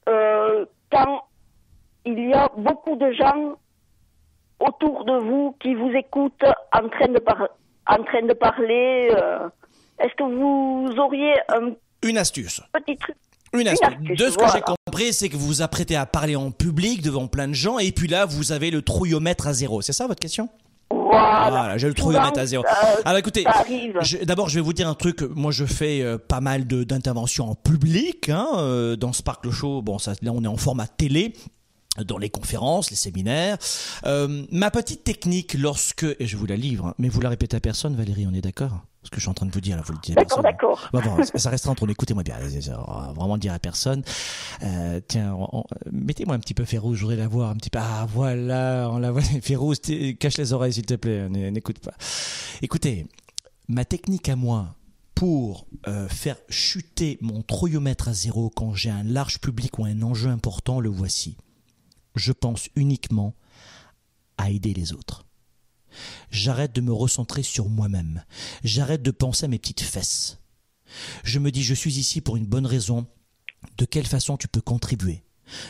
[0.07, 1.23] euh, quand
[2.05, 3.55] il y a beaucoup de gens
[4.59, 6.43] autour de vous qui vous écoutent
[6.73, 7.47] en train de, par-
[7.87, 9.47] en train de parler euh,
[9.99, 11.73] Est-ce que vous auriez un
[12.07, 12.61] Une astuce.
[12.73, 13.15] petit truc?
[13.53, 13.87] Une astuce.
[13.89, 17.01] astuce, De ce que j'ai compris, c'est que vous vous apprêtez à parler en public
[17.01, 19.81] devant plein de gens, et puis là, vous avez le trouillomètre à zéro.
[19.81, 20.47] C'est ça votre question?
[20.89, 22.63] Voilà, Voilà, j'ai le trouillomètre à zéro.
[22.65, 23.97] euh, Alors écoutez, ça arrive.
[24.01, 25.21] je- d'abord je vais vous dire un truc.
[25.21, 29.81] Moi je fais euh, pas mal d'interventions en public hein, euh, dans Sparkle Show.
[29.81, 31.33] Bon, ça, là on est en format télé
[32.05, 33.57] dans les conférences, les séminaires.
[34.05, 37.57] Euh, ma petite technique lorsque, et je vous la livre, hein, mais vous la répétez
[37.57, 38.79] à personne Valérie, on est d'accord?
[39.03, 40.43] Ce que je suis en train de vous dire là, vous le dites à D'accord,
[40.43, 40.79] personne.
[40.83, 40.89] d'accord.
[40.93, 41.91] Bon, bon, ça restera entre nous.
[41.91, 42.35] Écoutez-moi bien.
[42.87, 44.03] On va vraiment dire à personne.
[44.61, 46.95] Euh, tiens, on- on- mettez-moi un petit peu Férouz.
[46.97, 47.79] Je voudrais la voir un petit peu.
[47.81, 49.21] Ah, voilà, on la voit.
[49.41, 49.79] Férouz,
[50.19, 51.27] cache les oreilles, s'il te plaît.
[51.29, 51.93] N'écoute pas.
[52.61, 53.07] Écoutez,
[53.67, 54.75] ma technique à moi
[55.15, 59.99] pour euh, faire chuter mon trouillomètre à zéro quand j'ai un large public ou un
[60.03, 61.37] enjeu important, le voici.
[62.15, 63.35] Je pense uniquement
[64.37, 65.25] à aider les autres.
[66.29, 68.23] J'arrête de me recentrer sur moi-même.
[68.63, 70.39] J'arrête de penser à mes petites fesses.
[71.23, 73.07] Je me dis, je suis ici pour une bonne raison.
[73.77, 75.23] De quelle façon tu peux contribuer?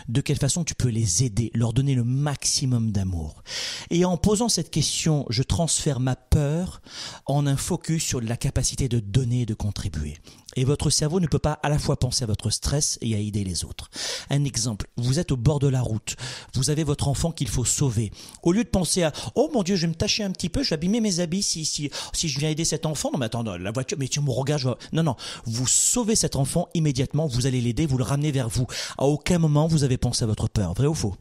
[0.07, 3.43] De quelle façon tu peux les aider, leur donner le maximum d'amour?
[3.89, 6.81] Et en posant cette question, je transfère ma peur
[7.25, 10.17] en un focus sur la capacité de donner et de contribuer.
[10.55, 13.17] Et votre cerveau ne peut pas à la fois penser à votre stress et à
[13.17, 13.89] aider les autres.
[14.29, 16.15] Un exemple, vous êtes au bord de la route,
[16.53, 18.11] vous avez votre enfant qu'il faut sauver.
[18.43, 20.63] Au lieu de penser à oh mon dieu, je vais me tâcher un petit peu,
[20.63, 23.11] je vais abîmer mes habits si si si je viens aider cet enfant.
[23.11, 26.15] Non mais attends, non, la voiture, mais tu me regardes, je non non, vous sauvez
[26.15, 28.67] cet enfant immédiatement, vous allez l'aider, vous le ramenez vers vous.
[28.97, 31.15] À aucun moment vous avez pensé à votre peur, vrai ou faux?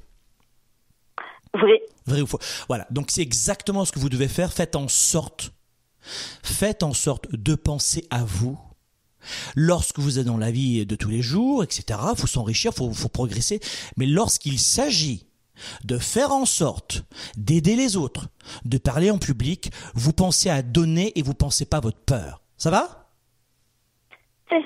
[1.54, 1.80] Vrai.
[2.06, 2.40] Vrai ou faux?
[2.68, 4.52] Voilà, donc c'est exactement ce que vous devez faire.
[4.52, 5.52] Faites en sorte,
[6.42, 8.58] faites en sorte de penser à vous.
[9.54, 13.08] Lorsque vous êtes dans la vie de tous les jours, etc., faut s'enrichir, faut, faut
[13.08, 13.60] progresser.
[13.96, 15.26] Mais lorsqu'il s'agit
[15.84, 17.04] de faire en sorte
[17.36, 18.28] d'aider les autres,
[18.64, 22.42] de parler en public, vous pensez à donner et vous pensez pas à votre peur.
[22.56, 23.10] Ça va?
[24.48, 24.62] C'est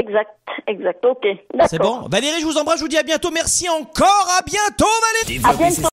[0.00, 0.30] exact,
[0.66, 1.04] exact.
[1.04, 1.26] Ok.
[1.68, 3.30] C'est bon Valérie, je vous embrasse, je vous dis à bientôt.
[3.30, 4.86] Merci encore, à bientôt
[5.26, 5.88] Valérie bientôt.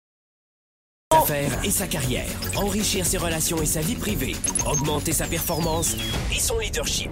[1.12, 4.36] affaires et sa carrière, enrichir ses relations et sa vie privée,
[4.68, 5.96] augmenter sa performance
[6.32, 7.12] et son leadership.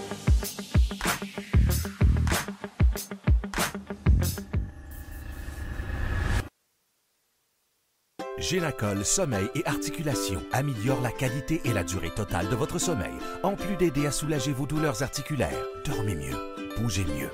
[8.41, 13.13] Génacol Sommeil et Articulation améliore la qualité et la durée totale de votre sommeil,
[13.43, 15.63] en plus d'aider à soulager vos douleurs articulaires.
[15.85, 16.35] Dormez mieux,
[16.75, 17.29] bougez mieux.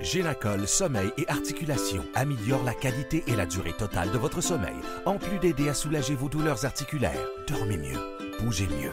[0.00, 5.18] Génacol Sommeil et Articulation améliore la qualité et la durée totale de votre sommeil, en
[5.18, 7.28] plus d'aider à soulager vos douleurs articulaires.
[7.48, 7.98] Dormez mieux,
[8.40, 8.92] bougez mieux.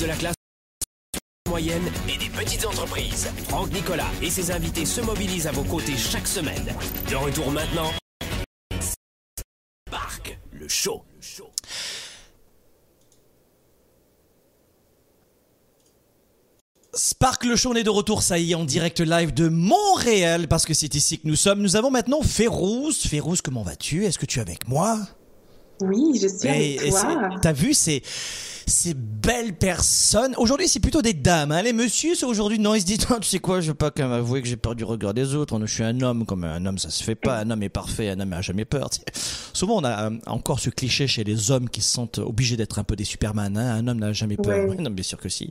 [0.00, 0.34] De la classe
[1.48, 3.28] moyenne et des petites entreprises.
[3.48, 6.74] Franck Nicolas et ses invités se mobilisent à vos côtés chaque semaine.
[7.10, 7.90] De retour maintenant.
[9.88, 11.02] Spark, le show.
[16.92, 20.48] Spark le show, on est de retour, ça y est, en direct live de Montréal,
[20.48, 21.60] parce que c'est ici que nous sommes.
[21.62, 23.06] Nous avons maintenant Férouz.
[23.06, 24.04] Férouz, comment vas-tu?
[24.06, 24.98] Est-ce que tu es avec moi?
[25.82, 27.28] Oui, je suis Et- avec toi.
[27.40, 28.02] T'as vu, c'est
[28.66, 30.34] ces belles personnes.
[30.36, 31.52] Aujourd'hui, c'est plutôt des dames.
[31.52, 31.62] Hein.
[31.62, 34.04] Les messieurs, c'est aujourd'hui, non, ils se disent, tu sais quoi, je veux pas quand
[34.04, 35.58] même avouer que j'ai peur du regard des autres.
[35.66, 37.38] Je suis un homme, comme un homme, ça se fait pas.
[37.38, 38.88] Un homme est parfait, un homme a jamais peur.
[39.52, 42.78] Souvent, on a euh, encore ce cliché chez les hommes qui se sentent obligés d'être
[42.78, 43.56] un peu des Superman.
[43.56, 43.76] hein.
[43.76, 44.68] Un homme n'a jamais peur.
[44.68, 44.76] Ouais.
[44.80, 45.50] Non, bien sûr que si.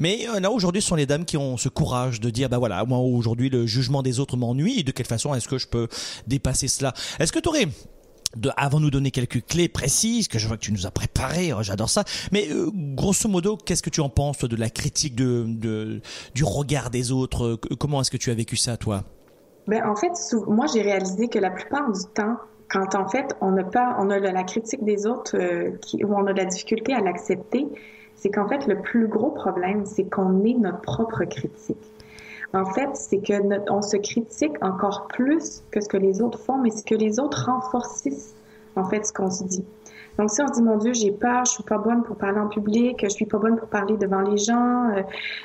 [0.00, 2.58] Mais euh, là, aujourd'hui, ce sont les dames qui ont ce courage de dire, bah
[2.58, 4.84] voilà, moi, aujourd'hui, le jugement des autres m'ennuie.
[4.84, 5.88] De quelle façon est-ce que je peux
[6.26, 6.92] dépasser cela?
[7.18, 7.68] Est-ce que tu aurais
[8.34, 10.90] de, avant de nous donner quelques clés précises que je vois que tu nous as
[10.90, 12.04] préparées, oh, j'adore ça.
[12.32, 16.00] Mais euh, grosso modo, qu'est-ce que tu en penses de la critique de,
[16.34, 17.44] du regard des autres?
[17.44, 19.04] Euh, Comment est-ce que tu as vécu ça, toi?
[19.66, 20.12] Ben, en fait,
[20.46, 22.36] moi, j'ai réalisé que la plupart du temps,
[22.70, 26.04] quand en fait, on n'a pas, on a la, la critique des autres, euh, qui,
[26.04, 27.66] ou on a de la difficulté à l'accepter,
[28.14, 31.76] c'est qu'en fait, le plus gros problème, c'est qu'on est notre propre critique.
[32.54, 36.38] En fait, c'est que notre- on se critique encore plus que ce que les autres
[36.38, 38.04] font, mais c'est que les autres renforcent
[38.76, 39.64] en fait ce qu'on se dit.
[40.18, 42.38] Donc si on se dit mon Dieu, j'ai peur, je suis pas bonne pour parler
[42.40, 45.02] en public, je suis pas bonne pour parler devant les gens, euh,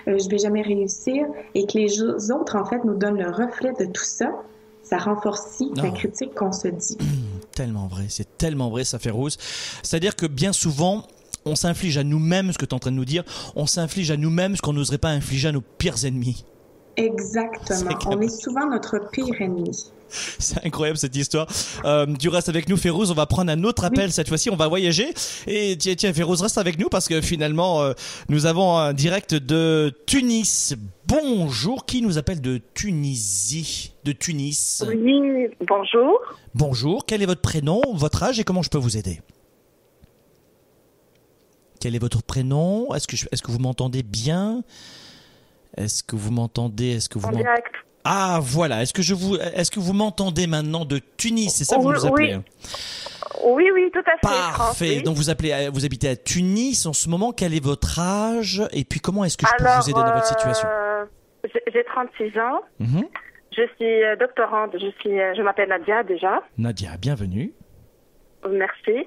[0.08, 1.26] euh, je vais jamais réussir,
[1.56, 4.32] et que les autres en fait nous donnent le reflet de tout ça,
[4.84, 6.98] ça renforce la critique qu'on se dit.
[7.56, 9.38] Tellement vrai, c'est tellement vrai, ça fait rose.
[9.84, 11.04] C'est-à-dire que bien souvent,
[11.44, 13.24] on s'inflige à nous-mêmes ce que tu es en train de nous dire,
[13.58, 16.46] on s'inflige à nous-mêmes ce qu'on n'oserait pas infliger à nos pires ennemis.
[17.06, 17.98] Exactement.
[18.08, 19.78] On est souvent notre pire ennemi.
[20.14, 21.48] C'est incroyable cette histoire.
[21.86, 23.12] Euh, tu restes avec nous, Férouz.
[23.12, 24.50] On va prendre un autre appel cette fois-ci.
[24.50, 25.14] On va voyager.
[25.48, 27.94] Et tiens, tiens, Férouz, reste avec nous parce que finalement, euh,
[28.28, 30.76] nous avons un direct de Tunis.
[31.08, 31.86] Bonjour.
[31.86, 33.94] Qui nous appelle de Tunisie?
[34.04, 34.84] De Tunis.
[34.86, 36.20] Oui, bonjour.
[36.56, 37.06] Bonjour.
[37.06, 39.22] Quel est votre prénom, votre âge et comment je peux vous aider?
[41.80, 42.94] Quel est votre prénom?
[42.94, 44.64] Est-ce que, je- est-ce que vous m'entendez bien?
[45.78, 46.96] Est-ce que vous m'entendez?
[46.98, 47.74] Est-ce que vous En direct.
[48.04, 48.82] Ah voilà.
[48.82, 51.54] Est-ce que je vous Est-ce que vous m'entendez maintenant de Tunis?
[51.54, 52.34] C'est ça que vous nous appelez oui.
[52.34, 52.44] hein
[53.46, 54.20] Oui, oui, tout à fait.
[54.58, 55.02] Parfait.
[55.02, 57.32] Donc vous appelez, à- vous habitez à Tunis en ce moment.
[57.32, 58.64] Quel est votre âge?
[58.74, 60.68] Et puis comment est-ce que je peux vous aider dans votre situation?
[60.72, 61.06] euh,
[61.54, 62.62] j'ai- J'ai 36 ans.
[62.80, 63.04] Mhm.
[63.56, 64.72] Je suis euh, doctorante.
[64.74, 66.42] Je suis, euh, je m'appelle Nadia déjà.
[66.58, 67.52] Nadia, bienvenue.
[68.50, 69.06] Merci.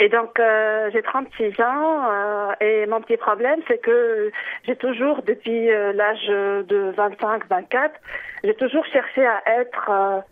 [0.00, 4.32] Et donc, euh, j'ai 36 ans euh, et mon petit problème, c'est que
[4.66, 7.90] j'ai toujours, depuis euh, l'âge de 25-24,
[8.42, 10.24] j'ai toujours cherché à être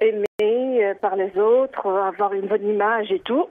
[0.00, 3.50] aimée par les autres, avoir une bonne image et tout.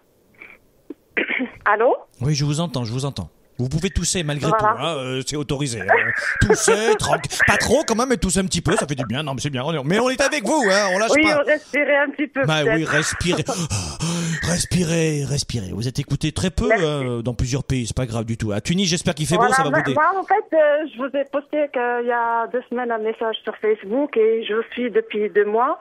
[1.65, 1.95] Allô?
[2.21, 3.29] Oui, je vous entends, je vous entends.
[3.61, 4.57] Vous pouvez tousser malgré Voilà.
[4.75, 5.81] tout, hein, euh, c'est autorisé.
[5.81, 5.85] hein.
[6.41, 7.31] Tousser, tranquille.
[7.47, 9.23] Pas trop quand même, mais tousser un petit peu, ça fait du bien.
[9.23, 9.63] Non, mais c'est bien.
[9.63, 11.43] on est- Mais on est avec vous, hein, on lâche Oui, pas.
[11.43, 12.43] respirer un petit peu.
[12.45, 13.43] Bah oui, respirez.
[14.43, 15.71] respirez, respirez.
[15.73, 18.51] Vous êtes écouté très peu euh, dans plusieurs pays, c'est pas grave du tout.
[18.51, 19.93] À Tunis, j'espère qu'il fait Voilà, beau, ça va vous moi- aider.
[19.93, 23.37] Moi, en fait, euh, je vous ai posté qu'il y a deux semaines un message
[23.43, 25.79] sur Facebook et je vous suis depuis deux mois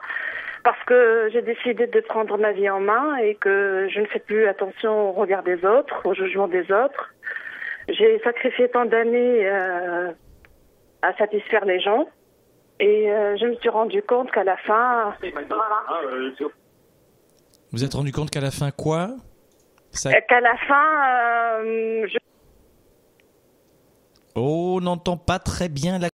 [0.63, 4.19] parce que j'ai décidé de prendre ma vie en main et que je ne fais
[4.19, 7.13] plus attention au regard des autres, au jugement des autres.
[7.91, 10.11] J'ai sacrifié tant d'années euh,
[11.01, 12.05] à satisfaire les gens.
[12.79, 16.49] Et euh, je me suis rendu compte qu'à la fin, Vous
[17.71, 19.09] vous êtes rendu compte qu'à la fin, quoi?
[19.91, 22.17] Ça- qu'à la fin, euh, je
[24.35, 26.07] Oh, on n'entend pas très bien la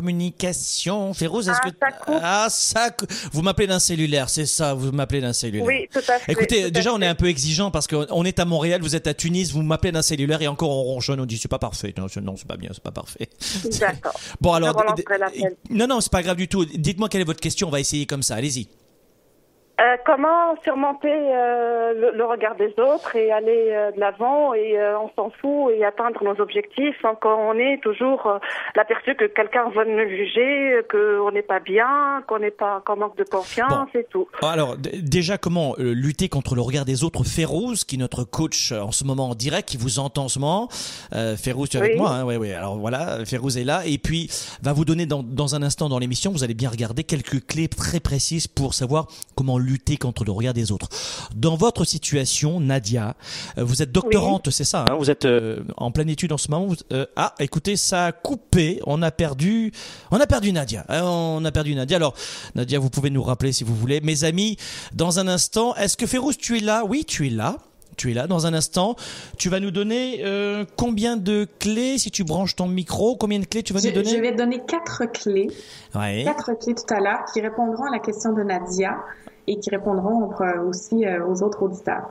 [0.00, 1.14] communication.
[1.14, 1.76] Férouz, est-ce Ah, que...
[1.80, 2.14] ça coupe.
[2.22, 2.90] Ah, ça...
[3.32, 5.66] Vous m'appelez d'un cellulaire, c'est ça, vous m'appelez d'un cellulaire.
[5.66, 6.32] oui, tout à fait.
[6.32, 9.06] Écoutez, tout déjà, on est un peu exigeant parce qu'on est à Montréal, vous êtes
[9.06, 11.94] à Tunis, vous m'appelez d'un cellulaire et encore on ronchonne, on dit c'est pas parfait.
[11.96, 13.28] Non, c'est- non, c'est pas bien, c'est pas parfait.
[13.80, 14.14] D'accord.
[14.40, 14.84] Bon, alors.
[15.34, 15.42] Je.
[15.74, 16.64] Non, non, c'est pas grave du tout.
[16.64, 18.68] Dites-moi quelle est votre question, on va essayer comme ça, allez-y.
[19.80, 24.78] Euh, comment surmonter euh, le, le regard des autres et aller euh, de l'avant et
[24.78, 28.38] euh, on s'en fout et atteindre nos objectifs sans qu'on ait toujours euh,
[28.76, 33.16] l'aperçu que quelqu'un va nous juger, qu'on n'est pas bien, qu'on n'est pas, qu'on manque
[33.16, 34.28] de confiance et tout.
[34.42, 37.24] Alors déjà, comment euh, lutter contre le regard des autres?
[37.24, 40.38] Férouz, qui est notre coach en ce moment en direct, qui vous entend en ce
[40.38, 40.68] moment.
[41.14, 42.24] Euh, Férouz, tu es avec moi hein?
[42.24, 42.52] Oui, oui.
[42.52, 44.30] Alors voilà, Férouz est là et puis
[44.62, 47.66] va vous donner dans, dans un instant dans l'émission, vous allez bien regarder quelques clés
[47.66, 50.88] très précises pour savoir comment lutter contre le regard des autres.
[51.34, 53.16] Dans votre situation, Nadia,
[53.58, 56.50] euh, vous êtes doctorante, c'est ça hein Vous êtes euh, en pleine étude en ce
[56.50, 56.66] moment.
[56.66, 58.80] Vous- euh, ah, écoutez, ça a coupé.
[58.86, 59.72] On a perdu,
[60.10, 60.84] on a perdu Nadia.
[60.88, 61.96] hein, on a perdu Nadia.
[61.96, 62.14] Alors,
[62.54, 64.00] Nadia, vous pouvez nous rappeler si vous voulez.
[64.00, 64.56] Mes amis,
[64.94, 66.84] dans un instant, est-ce que Férouz, tu es là?
[66.88, 67.56] Oui, tu es là.
[67.96, 68.96] Tu es là dans un instant.
[69.38, 73.44] Tu vas nous donner euh, combien de clés si tu branches ton micro Combien de
[73.44, 74.10] clés tu vas Je, nous donner?
[74.10, 75.46] je vais donner quatre clés,
[75.94, 76.22] Ouais.
[76.24, 78.96] quatre clés tout à l'heure qui répondront à la question de Nadia
[79.46, 80.30] et qui répondront
[80.68, 82.10] aussi euh, aux autres auditeurs.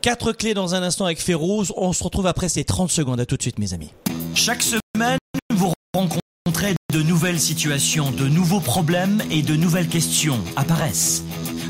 [0.00, 1.72] Quatre clés dans un instant avec Férouz.
[1.76, 3.20] On se retrouve après ces 30 secondes.
[3.20, 3.92] À tout de suite, mes amis.
[4.34, 5.18] Chaque semaine,
[5.54, 11.24] vous rencontrez de nouvelles situations, de nouveaux problèmes et de nouvelles questions apparaissent.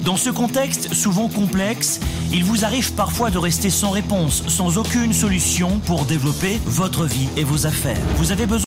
[0.04, 2.00] Dans ce contexte souvent complexe,
[2.32, 7.28] il vous arrive parfois de rester sans réponse, sans aucune solution pour développer votre vie
[7.36, 8.04] et vos affaires.
[8.16, 8.64] Vous avez besoin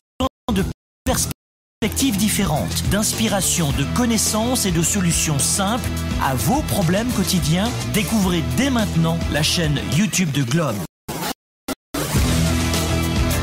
[1.80, 5.88] perspectives différentes, d'inspiration, de connaissances et de solutions simples
[6.24, 7.70] à vos problèmes quotidiens.
[7.94, 10.74] Découvrez dès maintenant la chaîne YouTube de Globe.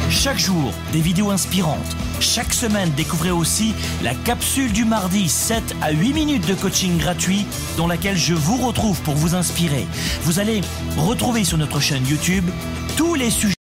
[0.10, 1.96] Chaque jour, des vidéos inspirantes.
[2.20, 3.74] Chaque semaine, découvrez aussi
[4.04, 7.46] la capsule du mardi 7 à 8 minutes de coaching gratuit
[7.78, 9.86] dans laquelle je vous retrouve pour vous inspirer.
[10.24, 10.60] Vous allez
[10.98, 12.46] retrouver sur notre chaîne YouTube
[12.98, 13.56] tous les sujets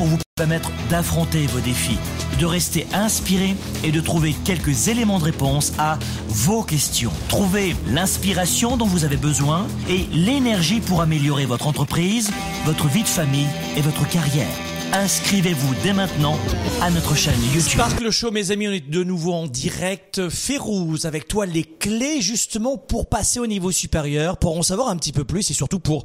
[0.00, 1.98] pour vous permettre d'affronter vos défis,
[2.38, 7.12] de rester inspiré et de trouver quelques éléments de réponse à vos questions.
[7.28, 12.30] Trouvez l'inspiration dont vous avez besoin et l'énergie pour améliorer votre entreprise,
[12.64, 13.46] votre vie de famille
[13.76, 14.48] et votre carrière.
[14.94, 16.38] Inscrivez-vous dès maintenant
[16.80, 17.72] à notre chaîne YouTube.
[17.72, 20.30] Sparkle Show, mes amis, on est de nouveau en direct.
[20.30, 24.96] Férouz, avec toi, les clés justement pour passer au niveau supérieur, pour en savoir un
[24.96, 26.04] petit peu plus et surtout pour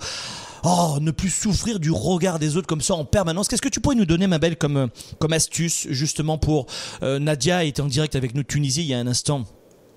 [0.66, 3.48] oh, ne plus souffrir du regard des autres comme ça en permanence.
[3.48, 4.90] Qu'est-ce que tu pourrais nous donner, ma belle, comme,
[5.20, 6.66] comme astuce justement pour
[7.04, 9.46] euh, Nadia était en direct avec nous de Tunisie il y a un instant.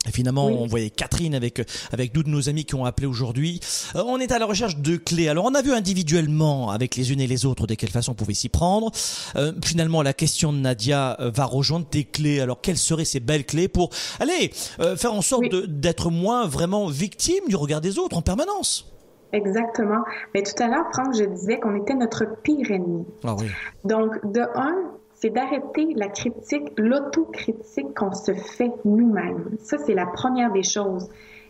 [0.06, 0.54] Et finalement, Oui.
[0.56, 1.60] on voyait Catherine avec
[1.92, 3.58] avec deux de nos amis qui ont appelé aujourd'hui.
[3.96, 5.28] Euh, on est à la recherche de clés.
[5.28, 8.14] Alors, on a vu individuellement avec les unes et les autres de quelle façon on
[8.14, 8.92] pouvait s'y prendre.
[9.36, 12.40] Euh, finalement, la question de Nadia euh, va rejoindre tes clés.
[12.40, 13.90] Alors, quelles seraient ces belles clés pour
[14.20, 15.62] aller euh, faire en sorte Oui.
[15.66, 18.86] d'être moins vraiment victime du regard des autres en permanence?
[19.32, 20.04] Exactement.
[20.34, 23.04] Mais tout à l'heure, Franck, je disais qu'on était notre pire ennemi.
[23.24, 23.46] Ah oui.
[23.84, 29.50] Donc, de un, c'est d'arrêter la critique, l'autocritique qu'on se fait nous-mêmes.
[29.58, 31.08] Ça, c'est la première des choses.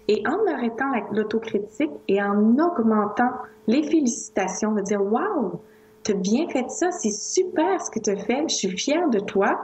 [0.08, 3.30] Et en arrêtant la- l'autocritique et en augmentant
[3.66, 5.60] les félicitations, de dire Waouh,
[6.02, 9.18] t'as bien fait ça, c'est super ce que tu as fait, je suis fière de
[9.20, 9.60] toi.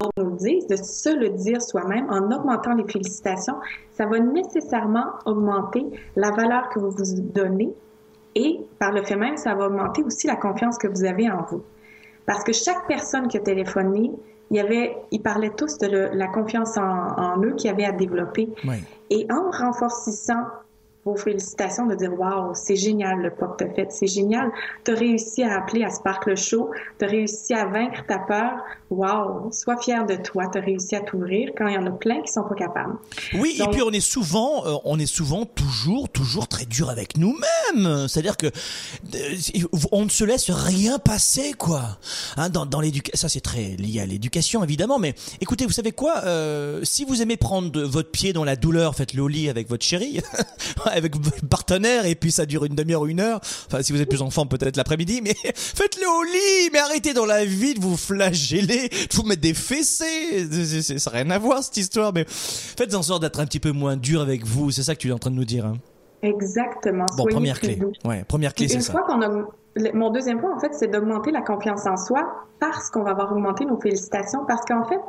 [0.00, 3.54] On nous dise, de se le dire soi-même en augmentant les félicitations,
[3.92, 5.84] ça va nécessairement augmenter
[6.16, 7.72] la valeur que vous vous donnez
[8.34, 11.42] et par le fait même, ça va augmenter aussi la confiance que vous avez en
[11.50, 11.62] vous.
[12.26, 14.10] Parce que chaque personne qui a téléphoné,
[14.50, 17.84] il y avait, ils parlaient tous de le- la confiance en, en eux qu'ils avaient
[17.84, 18.48] à développer.
[18.66, 18.76] Oui.
[19.10, 20.44] Et en renforçant
[21.04, 24.50] vos félicitations de dire Waouh, c'est génial le pas que tu fait, c'est génial.
[24.84, 28.52] Tu as réussi à appeler à Sparkle Show, tu as réussi à vaincre ta peur.
[28.90, 31.90] Waouh, sois fier de toi, tu as réussi à t'ouvrir quand il y en a
[31.90, 32.94] plein qui sont pas capables.
[33.34, 36.90] Oui, Donc- et puis on est souvent, euh, on est souvent toujours, toujours très dur
[36.90, 38.06] avec nous-mêmes.
[38.06, 39.36] C'est-à-dire que euh,
[39.92, 41.98] on ne se laisse rien passer, quoi.
[42.36, 44.98] Hein, dans dans l'éducation, ça c'est très lié à l'éducation évidemment.
[44.98, 48.56] Mais écoutez, vous savez quoi euh, Si vous aimez prendre de- votre pied dans la
[48.56, 50.20] douleur, faites-le au lit avec votre chérie,
[50.92, 53.40] avec votre partenaire, et puis ça dure une demi-heure, une heure.
[53.66, 55.20] Enfin, si vous êtes plus enfant, peut-être l'après-midi.
[55.22, 56.70] Mais faites-le au lit.
[56.72, 60.46] Mais arrêtez dans la vie de vous flageller, de vous mettre des fessées.
[60.98, 62.12] Ça n'a rien à voir cette histoire.
[62.12, 64.70] Mais faites en sorte d'être un petit peu moins dur avec vous.
[64.70, 65.66] C'est ça que tu es en train de nous dire.
[65.66, 65.78] Hein.
[66.22, 67.06] Exactement.
[67.16, 67.76] Bon, Soyez première clé.
[67.76, 67.92] doux.
[68.04, 68.92] Ouais, première clé, c'est ça.
[68.92, 69.28] fois qu'on a
[69.94, 72.20] mon deuxième point en fait, c'est d'augmenter la confiance en soi
[72.60, 75.00] parce qu'on va avoir augmenté nos félicitations parce qu'en fait,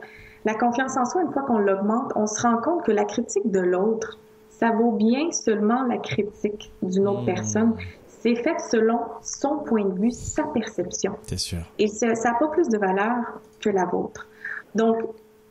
[0.45, 3.49] la confiance en soi, une fois qu'on l'augmente, on se rend compte que la critique
[3.51, 4.19] de l'autre,
[4.63, 7.25] ça vaut bien seulement la critique d'une autre Mmh.
[7.25, 7.75] personne.
[8.07, 11.15] C'est fait selon son point de vue, sa perception.
[11.23, 11.59] C'est sûr.
[11.77, 14.25] Et ça n'a pas plus de valeur que la vôtre.
[14.73, 14.95] Donc,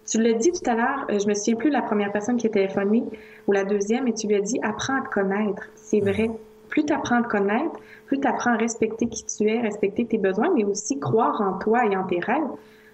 [0.08, 2.46] tu l'as dit tout à l'heure, euh, je me souviens plus la première personne qui
[2.46, 3.04] a téléphoné
[3.46, 5.64] ou la deuxième, et tu lui as dit apprends à te connaître.
[5.74, 6.30] C'est vrai.
[6.70, 10.06] Plus tu apprends à te connaître, plus tu apprends à respecter qui tu es, respecter
[10.06, 12.40] tes besoins, mais aussi croire en toi et en tes rêves,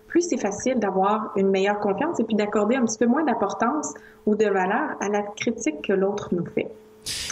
[0.08, 3.94] plus c'est facile d'avoir une meilleure confiance et puis d'accorder un petit peu moins d'importance
[4.26, 6.68] ou de valeur à la critique que l'autre nous fait.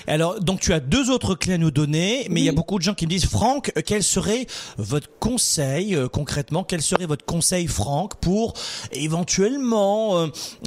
[0.06, 2.78] Alors, donc tu as deux autres clés à nous donner, mais il y a beaucoup
[2.78, 4.46] de gens qui me disent, Franck, euh, quel serait
[4.78, 6.64] votre conseil euh, concrètement?
[6.64, 8.54] Quel serait votre conseil, Franck, pour
[8.92, 10.18] éventuellement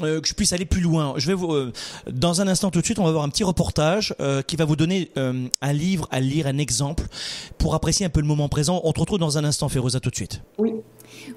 [0.01, 1.13] euh, que je puisse aller plus loin?
[1.17, 1.55] Je vais vous,
[2.11, 4.13] dans un instant tout de suite, on va voir un petit reportage
[4.47, 7.05] qui va vous donner un livre à lire, un exemple,
[7.57, 8.81] pour apprécier un peu le moment présent.
[8.83, 10.41] On te retrouve dans un instant, Féroza, tout de suite.
[10.57, 10.73] Oui.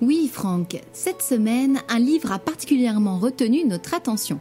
[0.01, 0.81] Oui, Franck.
[0.93, 4.41] Cette semaine, un livre a particulièrement retenu notre attention.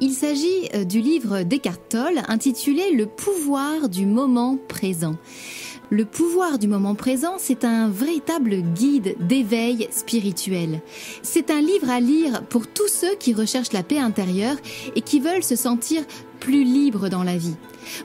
[0.00, 5.16] Il s'agit euh, du livre d'Eckhart Tolle intitulé Le pouvoir du moment présent.
[5.90, 10.82] Le pouvoir du moment présent, c'est un véritable guide d'éveil spirituel.
[11.22, 14.56] C'est un livre à lire pour tous ceux qui recherchent la paix intérieure
[14.96, 16.02] et qui veulent se sentir
[16.40, 17.56] plus libres dans la vie,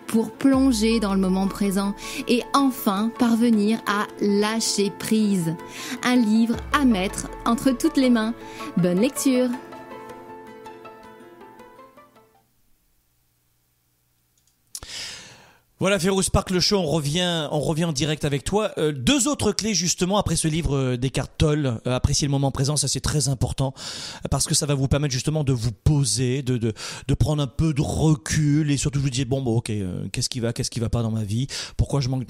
[0.08, 1.94] pour plonger dans le moment présent
[2.30, 5.54] et enfin parvenir à lâcher prise.
[6.04, 8.34] Un livre à mettre entre toutes les mains.
[8.78, 9.50] Bonne lecture
[15.84, 18.72] Voilà, Férouz Park, le show, on revient, on revient en direct avec toi.
[18.78, 22.52] Euh, deux autres clés, justement, après ce livre euh, d'Eckhart Tolle, euh, apprécier le moment
[22.52, 23.74] présent, ça c'est très important,
[24.32, 26.74] parce que ça va vous permettre justement de vous poser, de, de,
[27.06, 29.74] de prendre un peu de recul, et surtout vous dire, bon, bon, ok,
[30.14, 32.28] qu'est-ce qui va, qu'est-ce qui va pas dans ma vie, pourquoi je manque...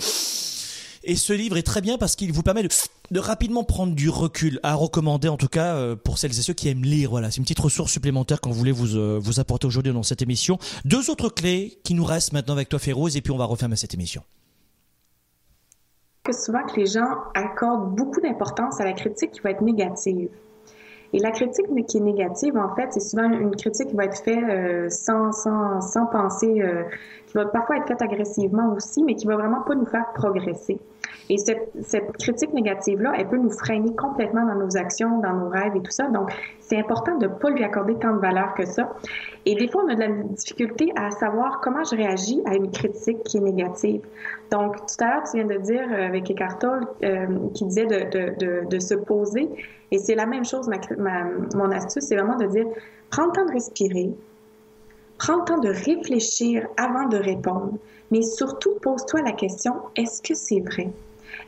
[1.03, 2.69] Et ce livre est très bien parce qu'il vous permet de,
[3.15, 6.69] rapidement prendre du recul, à recommander en tout cas euh, pour celles et ceux qui
[6.69, 7.09] aiment lire.
[7.11, 10.21] Voilà, c'est une petite ressource supplémentaire qu'on voulait vous, euh, vous apporter aujourd'hui dans cette
[10.21, 10.57] émission.
[10.85, 13.75] Deux autres clés qui nous restent maintenant avec toi, Féroze, et puis on va refermer
[13.75, 14.23] cette émission.
[16.23, 20.29] Que souvent que les gens accordent beaucoup d'importance à la critique qui va être négative.
[21.11, 24.17] Et la critique qui est négative, en fait, c'est souvent une critique qui va être
[24.17, 26.63] faite euh, sans, sans, sans penser,
[27.27, 30.79] qui va parfois être faite agressivement aussi, mais qui va vraiment pas nous faire progresser.
[31.29, 35.75] Et cette, critique négative-là, elle peut nous freiner complètement dans nos actions, dans nos rêves
[35.75, 36.07] et tout ça.
[36.09, 38.93] Donc, c'est important de ne pas lui accorder tant de valeur que ça.
[39.45, 42.71] Et des fois, on a de la difficulté à savoir comment je réagis à une
[42.71, 44.01] critique qui est négative.
[44.51, 48.79] Donc, tout à l'heure, tu viens de dire euh, avec Eckhart euh, qui disait de,
[48.79, 49.49] se poser.
[49.91, 50.69] Et c'est la même chose,
[51.55, 52.65] mon astuce, c'est vraiment de dire,
[53.11, 54.11] prends le temps de respirer,
[55.19, 57.73] prends le temps de réfléchir avant de répondre,
[58.11, 60.89] mais surtout pose-toi la question, est-ce que c'est vrai?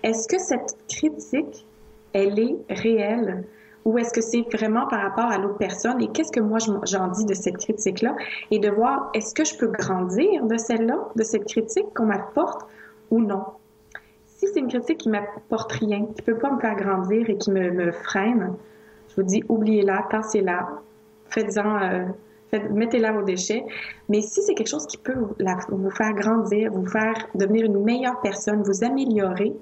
[0.03, 1.65] Est-ce que cette critique,
[2.13, 3.45] elle est réelle?
[3.85, 6.01] Ou est-ce que c'est vraiment par rapport à l'autre personne?
[6.01, 8.15] Et qu'est-ce que moi j'en dis de cette critique-là?
[8.49, 12.67] Et de voir est-ce que je peux grandir de celle-là, de cette critique qu'on m'apporte
[13.11, 13.43] ou non?
[14.25, 17.51] Si c'est une critique qui m'apporte rien, qui peut pas me faire grandir et qui
[17.51, 18.53] me, freine,
[19.09, 20.67] je vous dis oubliez-la, tassez-la,
[21.29, 22.05] faites-en, euh,
[22.71, 23.65] mettez-la au déchet.
[24.09, 25.13] Mais si c'est quelque chose qui peut
[25.69, 29.53] vous faire grandir, vous faire devenir une meilleure personne, vous améliorer,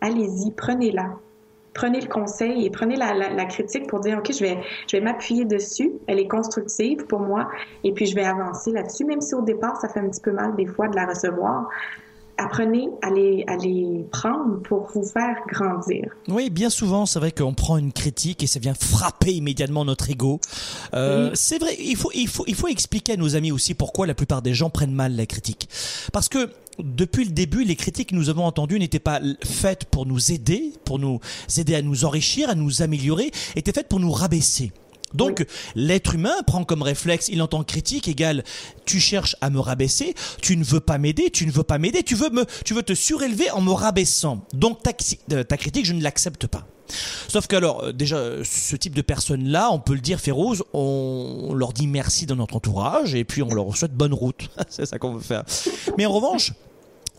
[0.00, 1.16] allez-y, prenez-la.
[1.74, 4.58] Prenez le conseil et prenez la, critique pour dire, OK, je vais,
[4.90, 5.92] je vais m'appuyer dessus.
[6.06, 7.48] Elle est constructive pour moi
[7.84, 10.32] et puis je vais avancer là-dessus, même si au départ, ça fait un petit peu
[10.32, 11.68] mal des fois de la recevoir
[12.38, 16.10] apprenez à les, à les prendre pour vous faire grandir.
[16.28, 20.10] Oui, bien souvent, c'est vrai qu'on prend une critique et ça vient frapper immédiatement notre
[20.10, 20.40] ego.
[20.94, 24.06] Euh, C'est vrai, il faut, il, faut, il faut expliquer à nos amis aussi pourquoi
[24.06, 25.68] la plupart des gens prennent mal la critique.
[26.12, 30.04] Parce que depuis le début, les critiques que nous avons entendues n'étaient pas faites pour
[30.06, 31.20] nous aider, pour nous
[31.56, 34.72] aider à nous enrichir, à nous améliorer, étaient faites pour nous rabaisser.
[35.14, 38.44] Donc l'être humain prend comme réflexe, il entend critique égale
[38.84, 42.02] tu cherches à me rabaisser, tu ne veux pas m'aider, tu ne veux pas m'aider,
[42.02, 44.46] tu veux me tu veux te surélever en me rabaissant.
[44.54, 44.92] Donc ta,
[45.32, 46.66] euh, ta critique, je ne l'accepte pas.
[47.28, 50.62] Sauf que alors euh, déjà ce type de personnes là, on peut le dire Féroze,
[50.72, 54.48] on leur dit merci dans notre entourage et puis on leur souhaite bonne route.
[54.68, 55.44] C'est ça qu'on veut faire.
[55.98, 56.52] Mais en revanche,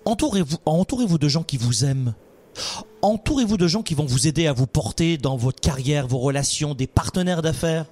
[0.05, 2.13] entourez-vous entourez-vous de gens qui vous aiment.
[3.07, 6.73] Entourez-vous de gens qui vont vous aider à vous porter dans votre carrière, vos relations,
[6.73, 7.85] des partenaires d'affaires.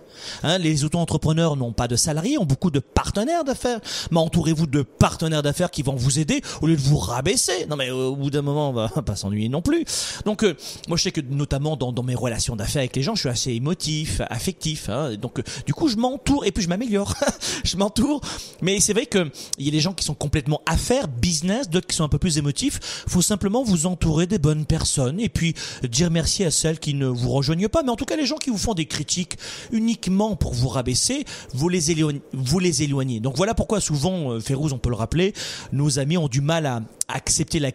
[0.44, 3.80] Hein, les auto-entrepreneurs n'ont pas de salariés, ont beaucoup de partenaires d'affaires.
[4.12, 7.66] Mais entourez-vous de partenaires d'affaires qui vont vous aider au lieu de vous rabaisser.
[7.70, 9.86] Non mais euh, au bout d'un moment, on va pas s'ennuyer non plus.
[10.26, 10.54] Donc euh,
[10.90, 13.30] moi je sais que notamment dans, dans mes relations d'affaires avec les gens, je suis
[13.30, 14.90] assez émotif, affectif.
[14.90, 17.14] Hein, donc euh, du coup je m'entoure et puis je m'améliore.
[17.64, 18.20] je m'entoure.
[18.62, 21.88] Mais c'est vrai que il y a des gens qui sont complètement affaires, business, d'autres
[21.88, 23.06] qui sont un peu plus émotifs.
[23.08, 25.54] Faut simplement vous entourer des bonnes personnes et puis
[25.90, 27.84] dire merci à celles qui ne vous rejoignent pas.
[27.84, 29.38] Mais en tout cas les gens qui vous font des critiques
[29.72, 32.22] uniques pour vous rabaisser, vous les éloignez.
[32.34, 33.20] Vous les éloignez.
[33.20, 35.34] Donc voilà pourquoi souvent, euh, Férouz, on peut le rappeler,
[35.72, 37.72] nos amis ont du mal à accepter la,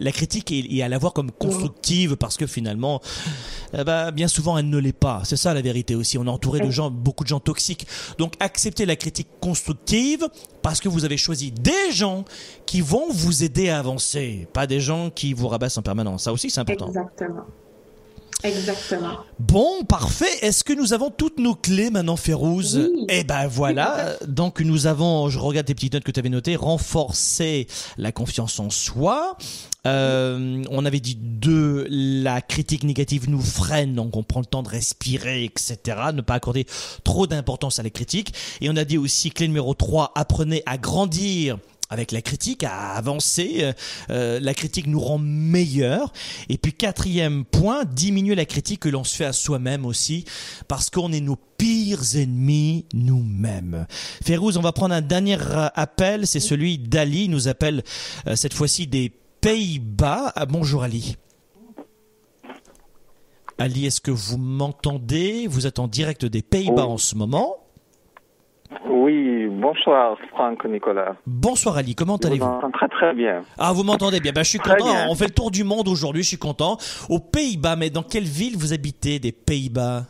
[0.00, 3.00] la critique et, à la voir comme constructive parce que finalement,
[3.72, 5.22] ben, bien souvent, elle ne l'est pas.
[5.24, 6.18] C'est ça la vérité aussi.
[6.18, 7.86] On est entouré de gens, beaucoup de gens toxiques.
[8.18, 10.26] Donc acceptez la critique constructive
[10.62, 12.24] parce que vous avez choisi des gens
[12.66, 16.24] qui vont vous aider à avancer, pas des gens qui vous rabaissent en permanence.
[16.24, 16.88] Ça aussi, c'est important.
[16.88, 17.44] Exactement.
[18.44, 19.18] Exactement.
[19.38, 20.38] Bon, parfait.
[20.40, 23.06] Est-ce que nous avons toutes nos clés maintenant, Férouz Oui.
[23.08, 24.16] Eh ben voilà.
[24.26, 27.66] Donc nous avons, je regarde tes petites notes que tu avais notées, renforcer
[27.98, 29.36] la confiance en soi.
[29.86, 34.62] Euh, on avait dit deux, la critique négative nous freine, donc on prend le temps
[34.62, 35.78] de respirer, etc.
[36.14, 36.66] Ne pas accorder
[37.04, 38.32] trop d'importance à la critique.
[38.60, 41.58] Et on a dit aussi, clé numéro 3, apprenez à grandir
[41.92, 43.58] avec la critique, à avancer.
[43.60, 43.72] Euh,
[44.10, 46.12] euh, la critique nous rend meilleurs.
[46.48, 50.24] Et puis quatrième point, diminuer la critique que l'on se fait à soi-même aussi,
[50.68, 53.86] parce qu'on est nos pires ennemis nous-mêmes.
[54.24, 57.82] Férouz, on va prendre un dernier euh, appel, c'est celui d'Ali, il nous appelle
[58.26, 60.32] euh, cette fois-ci des Pays-Bas.
[60.34, 61.16] Ah, bonjour Ali.
[63.58, 65.46] Ali, est-ce que vous m'entendez?
[65.46, 67.61] Vous êtes en direct des Pays-Bas en ce moment.
[68.88, 71.16] Oui, bonsoir Franck Nicolas.
[71.26, 73.42] Bonsoir Ali, comment allez-vous très très bien.
[73.58, 74.32] Ah, vous m'entendez bien.
[74.32, 74.92] Ben, je suis Très content.
[74.92, 75.06] bien.
[75.08, 76.22] On fait le tour du monde aujourd'hui.
[76.22, 76.76] Je suis content.
[77.08, 80.02] Aux Pays-Bas, mais dans quelle ville vous habitez des Pays-Bas?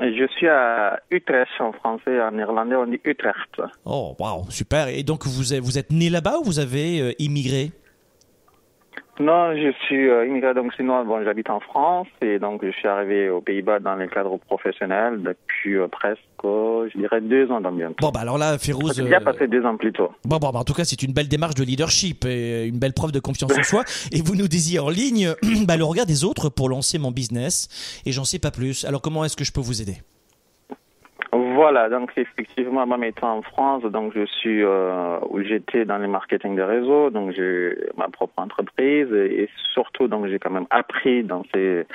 [0.00, 3.60] Je suis à Utrecht en français, en néerlandais on dit Utrecht.
[3.84, 4.88] Oh, waouh, super.
[4.88, 7.70] Et donc, vous êtes, vous êtes né là-bas ou vous avez euh, immigré?
[9.18, 12.88] Non, je suis euh, immigré donc sinon bon j'habite en France et donc je suis
[12.88, 17.94] arrivé aux Pays-Bas dans le cadre professionnel depuis euh, presque je dirais deux ans bientôt.
[18.00, 18.94] Bon, bah alors là, Férouz.
[18.96, 20.10] J'ai bien euh, passé deux ans plus tôt.
[20.24, 22.92] Bon, bon, bah, en tout cas, c'est une belle démarche de leadership et une belle
[22.92, 23.84] preuve de confiance en soi.
[24.12, 25.34] Et vous nous disiez en ligne,
[25.66, 28.02] bah, le regard des autres pour lancer mon business.
[28.06, 28.84] Et j'en sais pas plus.
[28.84, 29.96] Alors, comment est-ce que je peux vous aider?
[31.32, 36.08] Voilà, donc effectivement, moi étant en France, donc je suis euh, où j'étais dans le
[36.08, 40.66] marketing de réseau, donc j'ai ma propre entreprise et, et surtout donc j'ai quand même
[40.70, 41.86] appris dans ces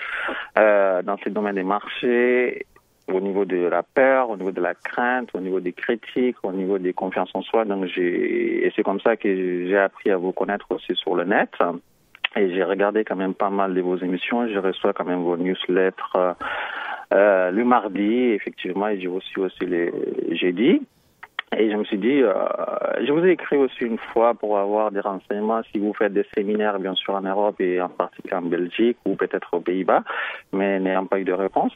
[0.58, 2.66] euh, dans ces domaines des marchés
[3.12, 6.51] au niveau de la peur, au niveau de la crainte, au niveau des critiques, au
[6.51, 7.66] niveau des confiances en soi.
[7.66, 11.24] Donc j'ai et c'est comme ça que j'ai appris à vous connaître aussi sur le
[11.24, 11.51] net.
[12.38, 14.47] Et j'ai regardé quand même pas mal de vos émissions.
[14.47, 16.34] Je reçois quand même vos newsletters euh,
[17.14, 19.93] euh, le mardi, effectivement, et j'ai reçu aussi les
[20.32, 20.82] jeudis.
[21.58, 22.34] Et je me suis dit, euh,
[23.06, 26.26] je vous ai écrit aussi une fois pour avoir des renseignements si vous faites des
[26.36, 30.03] séminaires, bien sûr, en Europe et en particulier en Belgique ou peut-être aux Pays-Bas,
[30.51, 31.72] mais n'ayant pas eu de réponse.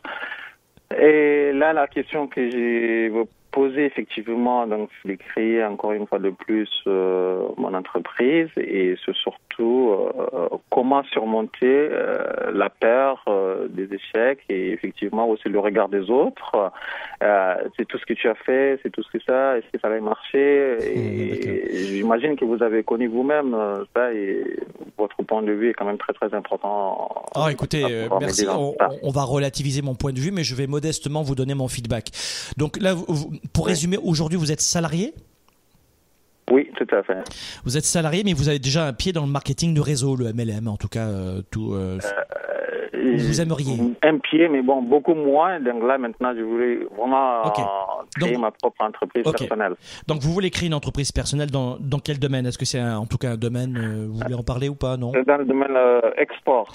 [0.97, 3.09] Et là, la question que j'ai
[3.52, 8.95] posée, effectivement, donc, c'est de créer encore une fois de plus euh, mon entreprise et
[9.06, 13.26] c'est surtout euh, comment surmonter euh, la peur
[13.70, 16.72] des échecs et effectivement aussi le regard des autres.
[17.78, 19.89] C'est tout ce que tu as fait, c'est tout ce que ça, est-ce que ça
[19.89, 23.56] va marcher Et j'imagine que vous avez connu vous-même
[23.95, 24.43] ça et
[24.97, 27.26] votre point de vue est quand même très très important.
[27.36, 27.84] Ah, écoutez,
[28.20, 28.45] merci.
[28.47, 32.10] On, va relativiser mon point de vue, mais je vais modestement vous donner mon feedback.
[32.58, 35.14] Donc là, vous- pour résumer, aujourd'hui, vous êtes salarié
[36.52, 37.20] Oui, tout à fait.
[37.64, 40.32] Vous êtes salarié, mais vous avez déjà un pied dans le marketing de réseau, le
[40.34, 41.74] MLM, en tout cas, euh, tout.
[41.74, 42.24] euh, Euh,
[43.18, 45.60] vous aimeriez Un pied, mais bon, beaucoup moins.
[45.60, 49.76] Donc là, maintenant, je voulais vraiment euh, créer Donc- ma propre entreprise personnelle.
[50.08, 52.45] Donc vous voulez créer une entreprise personnelle dans, dans quel domaine?
[52.45, 54.97] Est-ce que c'est en tout cas un domaine euh, Vous voulez en parler ou pas?
[54.97, 55.12] Non?
[55.28, 56.74] Dans le domaine euh, export.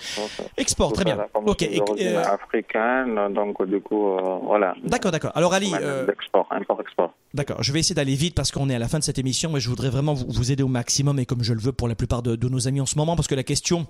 [0.57, 1.19] Export, très bien.
[1.35, 4.75] Ok, euh, africaine, donc du coup, voilà.
[4.85, 5.33] D'accord, d'accord.
[5.35, 7.13] Alors Ali, Domaine euh, d'export, import-export.
[7.33, 9.51] D'accord, je vais essayer d'aller vite parce qu'on est à la fin de cette émission,
[9.53, 11.89] mais je voudrais vraiment vous, vous aider au maximum et comme je le veux pour
[11.89, 13.87] la plupart de, de nos amis en ce moment, parce que la question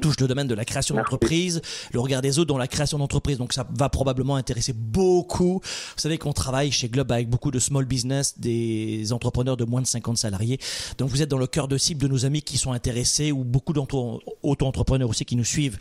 [0.00, 1.62] touche le domaine de la création d'entreprise,
[1.92, 5.60] le regard des autres dans la création d'entreprise, donc ça va probablement intéresser beaucoup.
[5.62, 9.82] Vous savez qu'on travaille chez Globe avec beaucoup de small business, des entrepreneurs de moins
[9.82, 10.58] de 50 salariés,
[10.98, 13.44] donc vous êtes dans le cœur de cible de nos amis qui sont intéressés ou
[13.44, 15.78] beaucoup d'auto-entrepreneurs aussi qui nous suivent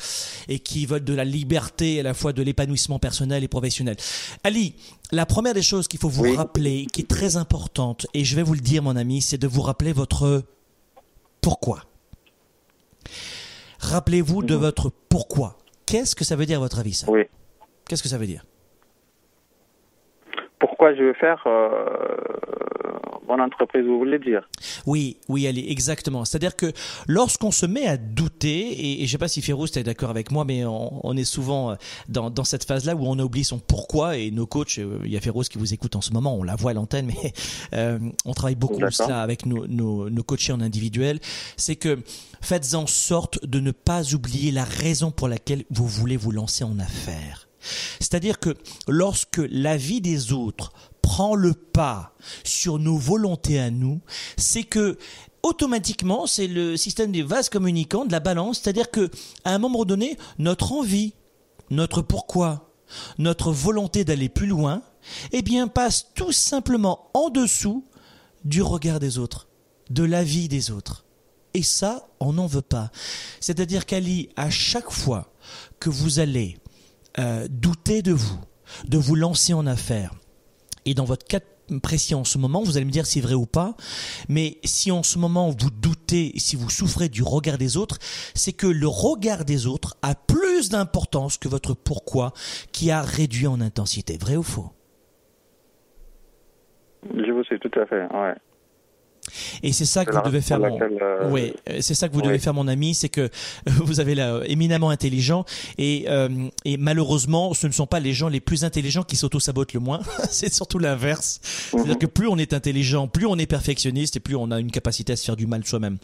[0.47, 3.95] et qui veulent de la liberté à la fois de l'épanouissement personnel et professionnel.
[4.43, 4.75] Ali,
[5.11, 8.43] la première des choses qu'il faut vous rappeler, qui est très importante, et je vais
[8.43, 10.43] vous le dire mon ami, c'est de vous rappeler votre
[11.41, 11.85] pourquoi.
[13.83, 15.57] Rappelez-vous de votre pourquoi.
[15.85, 17.11] Qu'est-ce que ça veut dire à votre avis ça?
[17.11, 17.23] Oui.
[17.87, 18.45] Qu'est-ce que ça veut dire?
[20.63, 21.83] Pourquoi je veux faire euh,
[23.27, 24.47] mon entreprise, vous voulez dire?
[24.85, 26.23] Oui, oui, Ali, exactement.
[26.23, 26.71] C'est-à-dire que
[27.05, 30.31] lorsqu'on se met à douter, et, et je sais pas si Férouz est d'accord avec
[30.31, 31.75] moi, mais on, on est souvent euh,
[32.07, 35.17] dans, dans cette phase-là où on oublie son pourquoi, et nos coachs, euh, il y
[35.17, 37.33] a Férouz qui vous écoute en ce moment, on la voit à l'antenne, mais
[37.73, 41.19] euh, on travaille beaucoup cela avec nos, nos, nos coachés en individuel,
[41.57, 41.99] c'est que
[42.41, 46.63] faites en sorte de ne pas oublier la raison pour laquelle vous voulez vous lancer
[46.63, 47.49] en affaires.
[47.99, 48.55] C'est-à-dire que
[48.87, 54.01] lorsque la vie des autres prend le pas sur nos volontés à nous,
[54.37, 54.97] c'est que
[55.43, 59.11] automatiquement, c'est le système des vases communicants de la balance, c'est-à-dire que
[59.43, 61.13] à un moment donné, notre envie,
[61.69, 62.71] notre pourquoi,
[63.17, 64.81] notre volonté d'aller plus loin,
[65.31, 67.85] eh bien passe tout simplement en dessous
[68.45, 69.47] du regard des autres,
[69.89, 71.05] de la vie des autres.
[71.53, 72.91] Et ça, on n'en veut pas.
[73.39, 75.31] C'est-à-dire qu'Ali, à chaque fois
[75.79, 76.57] que vous allez
[77.19, 78.39] euh, douter de vous,
[78.87, 80.13] de vous lancer en affaires,
[80.85, 81.39] et dans votre cas
[81.81, 83.75] précis en ce moment, vous allez me dire si c'est vrai ou pas,
[84.27, 87.97] mais si en ce moment vous doutez, si vous souffrez du regard des autres,
[88.35, 92.33] c'est que le regard des autres a plus d'importance que votre pourquoi
[92.71, 94.17] qui a réduit en intensité.
[94.17, 94.71] Vrai ou faux?
[97.03, 98.35] Je vous sais tout à fait, ouais.
[99.61, 100.79] Et c'est ça que vous devez faire, mon...
[100.81, 102.27] euh, oui, c'est ça que vous oui.
[102.27, 103.29] devez faire, mon ami, c'est que
[103.65, 105.45] vous avez là éminemment intelligent
[105.77, 106.29] et, euh,
[106.65, 110.01] et malheureusement, ce ne sont pas les gens les plus intelligents qui s'auto-sabotent le moins.
[110.29, 111.39] c'est surtout l'inverse.
[111.43, 114.71] C'est-à-dire que plus on est intelligent, plus on est perfectionniste et plus on a une
[114.71, 115.97] capacité à se faire du mal soi-même.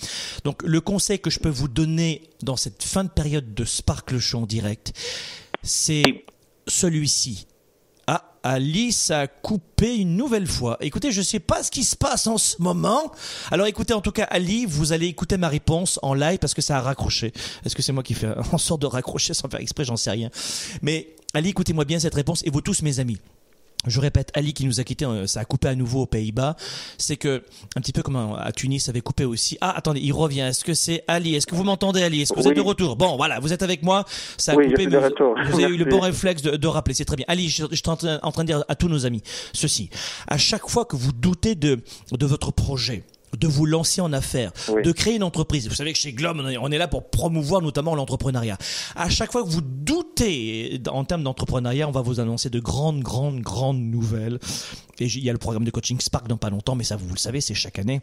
[0.44, 4.20] Donc, le conseil que je peux vous donner dans cette fin de période de Sparkle
[4.20, 4.94] Show en direct,
[5.64, 6.24] c'est
[6.68, 7.48] celui-ci.
[8.44, 10.78] Alice a coupé une nouvelle fois.
[10.82, 13.12] Écoutez, je sais pas ce qui se passe en ce moment.
[13.52, 16.62] Alors écoutez, en tout cas, Ali, vous allez écouter ma réponse en live parce que
[16.62, 17.34] ça a raccroché.
[17.66, 19.86] Est-ce que c'est moi qui fais en sorte de raccrocher sans faire exprès?
[19.86, 20.30] J'en sais rien.
[20.82, 23.20] Mais Ali, écoutez-moi bien cette réponse et vous tous, mes amis
[23.88, 26.56] je répète, Ali qui nous a quitté, euh, ça a coupé à nouveau aux Pays-Bas.
[26.98, 27.44] C'est que,
[27.78, 29.58] un petit peu comme à Tunis, ça avait coupé aussi.
[29.62, 30.42] Ah, attendez, il revient.
[30.42, 31.36] Est-ce que c'est Ali?
[31.36, 32.22] Est-ce que vous m'entendez, Ali?
[32.22, 32.52] Est-ce que vous Oui.
[32.52, 32.96] êtes de retour?
[32.98, 34.04] Bon, voilà, vous êtes avec moi.
[34.38, 35.36] Ça a Oui, je coupé, suis mais de vous- retour.
[35.52, 36.94] vous, avez eu le bon réflexe de, de rappeler.
[36.94, 37.26] C'est très bien.
[37.30, 39.24] Ali, je, je suis en train, en train de dire à tous nos amis
[39.54, 39.90] ceci.
[40.28, 41.80] À chaque fois que vous doutez de,
[42.12, 43.04] de votre projet,
[43.38, 44.82] de vous lancer en affaires, Oui.
[44.84, 45.68] de créer une entreprise.
[45.68, 48.58] Vous savez que chez Globe, on est- là pour promouvoir notamment l'entrepreneuriat.
[48.96, 53.02] À chaque fois que vous doutez en termes d'entrepreneuriat, on va vous annoncer de grandes,
[53.02, 54.40] grandes, grandes nouvelles.
[55.00, 57.10] Et il y a le programme de coaching Spark dans pas longtemps, mais ça, vous
[57.10, 58.02] le savez, c'est chaque année.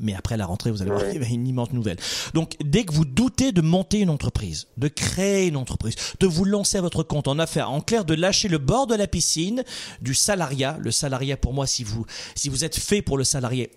[0.00, 1.96] Mais après la rentrée, vous allez voir, une immense nouvelle.
[2.32, 6.44] Donc, dès que vous doutez de monter une entreprise, de créer une entreprise, de vous
[6.44, 9.64] lancer à votre compte en affaires, en clair, de lâcher le bord de la piscine
[10.00, 10.78] du salariat.
[10.80, 12.06] Le salariat, pour moi, si vous,
[12.36, 13.72] si vous êtes fait pour le salarié,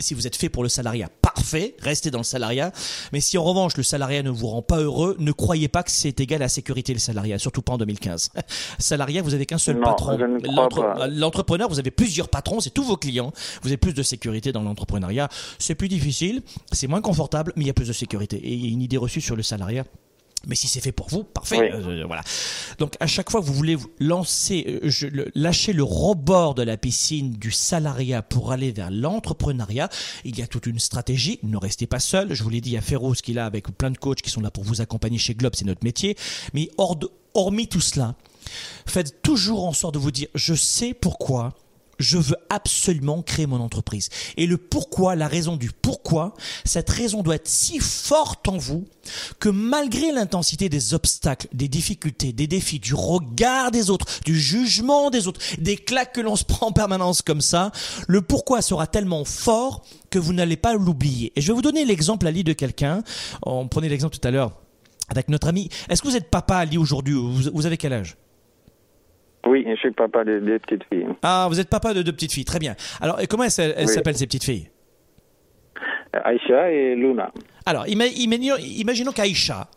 [0.00, 2.72] si vous êtes fait pour le salariat, parfait, restez dans le salariat.
[3.12, 5.90] Mais si en revanche le salariat ne vous rend pas heureux, ne croyez pas que
[5.90, 8.30] c'est égal à la sécurité le salariat, surtout pas en 2015.
[8.78, 10.16] salariat, vous avez qu'un seul Non, patron.
[10.96, 11.08] pas.
[11.08, 13.32] L'entrepreneur, vous avez plusieurs patrons, c'est tous vos clients.
[13.62, 15.28] Vous avez plus de sécurité dans l'entrepreneuriat.
[15.58, 16.42] C'est plus difficile,
[16.72, 18.36] c'est moins confortable, mais il y a plus de sécurité.
[18.36, 19.84] Et il y a une idée reçue sur le salariat.
[20.46, 21.58] Mais si c'est fait pour vous, parfait.
[21.58, 21.66] Oui.
[21.72, 22.22] Euh, voilà.
[22.78, 26.62] Donc à chaque fois que vous voulez lancer, euh, je, le- lâcher le rebord de
[26.62, 29.88] la piscine du salariat pour aller vers l'entrepreneuriat,
[30.24, 31.40] il y a toute une stratégie.
[31.42, 32.34] Ne restez pas seul.
[32.34, 34.22] Je vous l'ai dit, il y a Féroce qui est là avec plein de coachs
[34.22, 36.16] qui sont là pour vous accompagner chez Globe, c'est notre métier.
[36.54, 38.14] Mais hors de- hormis tout cela,
[38.86, 41.52] faites toujours en sorte de vous dire, je sais pourquoi
[41.98, 44.08] je veux absolument créer mon entreprise.
[44.36, 46.34] Et le pourquoi, la raison du pourquoi,
[46.64, 48.86] cette raison doit être si forte en vous
[49.40, 55.10] que malgré l'intensité des obstacles, des difficultés, des défis, du regard des autres, du jugement
[55.10, 57.72] des autres, des claques que l'on se prend en permanence comme ça,
[58.06, 61.32] le pourquoi sera tellement fort que vous n'allez pas l'oublier.
[61.36, 63.02] Et je vais vous donner l'exemple, Ali, de quelqu'un.
[63.42, 64.52] On prenait l'exemple tout à l'heure
[65.08, 65.68] avec notre ami.
[65.88, 67.14] Est-ce que vous êtes papa, Ali, aujourd'hui?
[67.14, 68.16] Vous, vous avez quel âge?
[69.46, 71.06] Oui, je suis papa de deux petites filles.
[71.22, 72.74] Ah, vous êtes papa de deux petites filles, très bien.
[73.00, 73.88] Alors, et comment elles, Oui.
[73.88, 74.68] s'appellent ces petites filles
[76.12, 77.32] Aïcha et Luna.
[77.66, 79.68] Alors, imaginons qu'Aïcha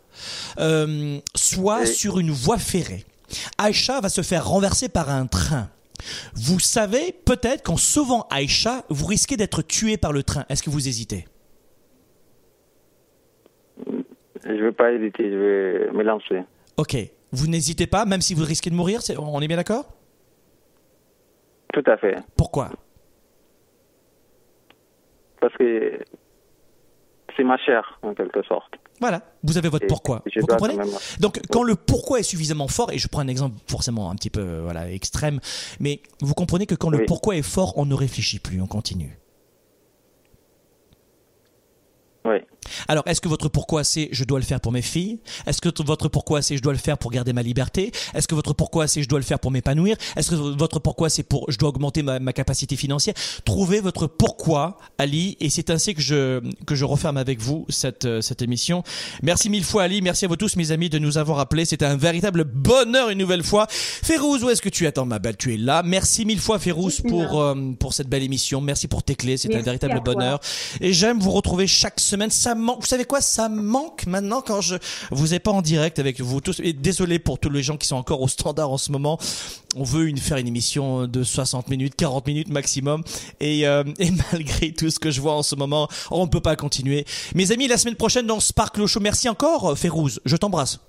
[0.60, 1.88] euh, soit Oui.
[1.88, 3.06] sur une voie ferrée.
[3.58, 5.70] Aïcha va se faire renverser par un train.
[6.34, 10.46] Vous savez peut-être qu'en sauvant Aïcha, vous risquez d'être tué par le train.
[10.50, 11.26] Est-ce que vous hésitez?
[14.44, 16.42] Je ne vais pas hésiter, je vais me lancer.
[16.78, 16.98] Ok.
[17.32, 19.86] Vous n'hésitez pas, même si vous risquez de mourir, on est bien d'accord?
[21.74, 22.16] Tout à fait.
[22.36, 22.70] Pourquoi?
[25.40, 26.00] Parce que
[27.38, 28.74] c'est ma chair, en quelque sorte.
[29.00, 30.22] Voilà, vous avez votre Et pourquoi.
[30.40, 30.76] Vous comprenez?
[30.76, 34.12] quand même- Donc, quand le pourquoi est suffisamment fort, et je prends un exemple forcément
[34.12, 35.40] un petit peu voilà extrême,
[35.80, 39.18] mais vous comprenez que quand le pourquoi est fort, on ne réfléchit plus, on continue.
[42.26, 42.38] Oui.
[42.88, 45.20] Alors, est-ce que votre pourquoi c'est je dois le faire pour mes filles?
[45.46, 47.92] Est-ce que votre pourquoi c'est je dois le faire pour garder ma liberté?
[48.14, 49.98] Est-ce que votre pourquoi c'est je dois le faire pour m'épanouir?
[50.16, 53.14] Est-ce que votre pourquoi c'est pour je dois augmenter ma, ma capacité financière?
[53.46, 58.06] Trouvez votre pourquoi, Ali, et c'est ainsi que je que je referme avec vous cette
[58.06, 58.84] euh, cette émission.
[59.24, 60.02] Merci mille fois, Ali.
[60.02, 61.66] Merci à vous tous, mes amis, de nous avoir appelés.
[61.66, 63.68] C'était un véritable bonheur une nouvelle fois.
[63.70, 65.84] Férouz, où est-ce que tu Attends, ma belle, tu es là.
[65.84, 68.62] Merci mille fois, Férouz, pour euh, pour cette belle émission.
[68.62, 69.38] Merci pour tes clés.
[69.38, 70.40] C'est un véritable bonheur.
[70.80, 72.30] Et j'aime vous retrouver chaque semaine.
[72.30, 74.76] Ça Vous savez quoi Ça manque maintenant quand je
[75.12, 76.60] vous ai pas en direct avec vous tous.
[76.64, 79.18] Et désolé pour tous les gens qui sont encore au standard en ce moment.
[79.76, 83.04] On veut une, faire une émission de 60 minutes, 40 minutes maximum.
[83.40, 83.84] Et, euh,
[84.32, 87.06] malgré tout ce que je vois en ce moment, on ne peut pas continuer.
[87.36, 89.00] Mes amis, la semaine prochaine dans Sparkle Show.
[89.00, 90.20] Merci encore, Férouz.
[90.26, 90.80] Je t'embrasse.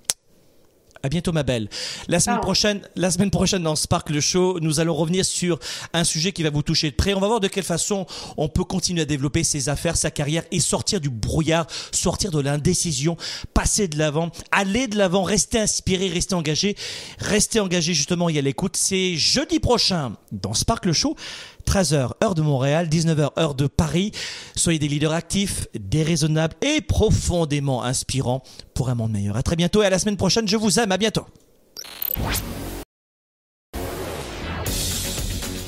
[1.05, 1.67] À bientôt, ma belle.
[2.07, 5.59] La semaine prochaine, la semaine prochaine dans Spark le Show, nous allons revenir sur
[5.91, 7.13] un sujet qui va vous toucher de près.
[7.13, 8.05] On va voir de quelle façon
[8.37, 12.39] on peut continuer à développer ses affaires, sa carrière et sortir du brouillard, sortir de
[12.39, 13.17] l'indécision,
[13.53, 16.77] passer de l'avant, aller de l'avant, rester inspiré, rester engagé,
[17.19, 18.77] rester engagé justement et à l'écoute.
[18.77, 21.17] C'est jeudi prochain dans Spark le Show.
[21.65, 24.11] 13h heure de Montréal, 19h heure de Paris.
[24.55, 28.43] Soyez des leaders actifs, déraisonnables et profondément inspirants
[28.73, 29.37] pour un monde meilleur.
[29.37, 30.47] À très bientôt et à la semaine prochaine.
[30.47, 30.91] Je vous aime.
[30.91, 31.25] À bientôt.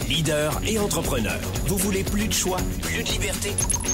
[0.08, 1.40] Leader et entrepreneur.
[1.68, 3.50] Vous voulez plus de choix, plus de liberté?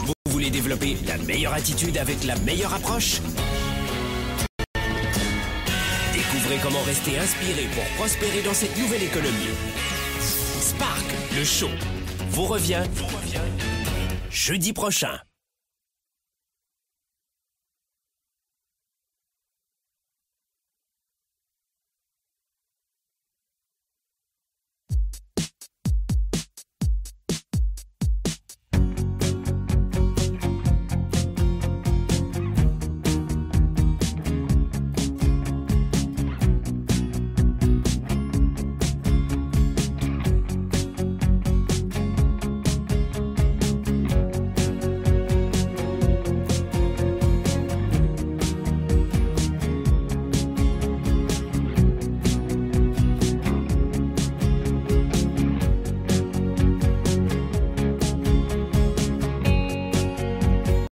[0.05, 3.21] Vous voulez développer la meilleure attitude avec la meilleure approche?
[6.13, 9.51] Découvrez comment rester inspiré pour prospérer dans cette nouvelle économie.
[10.61, 11.03] Spark,
[11.35, 11.69] le show,
[12.29, 12.83] vous revient,
[14.29, 15.19] jeudi prochain.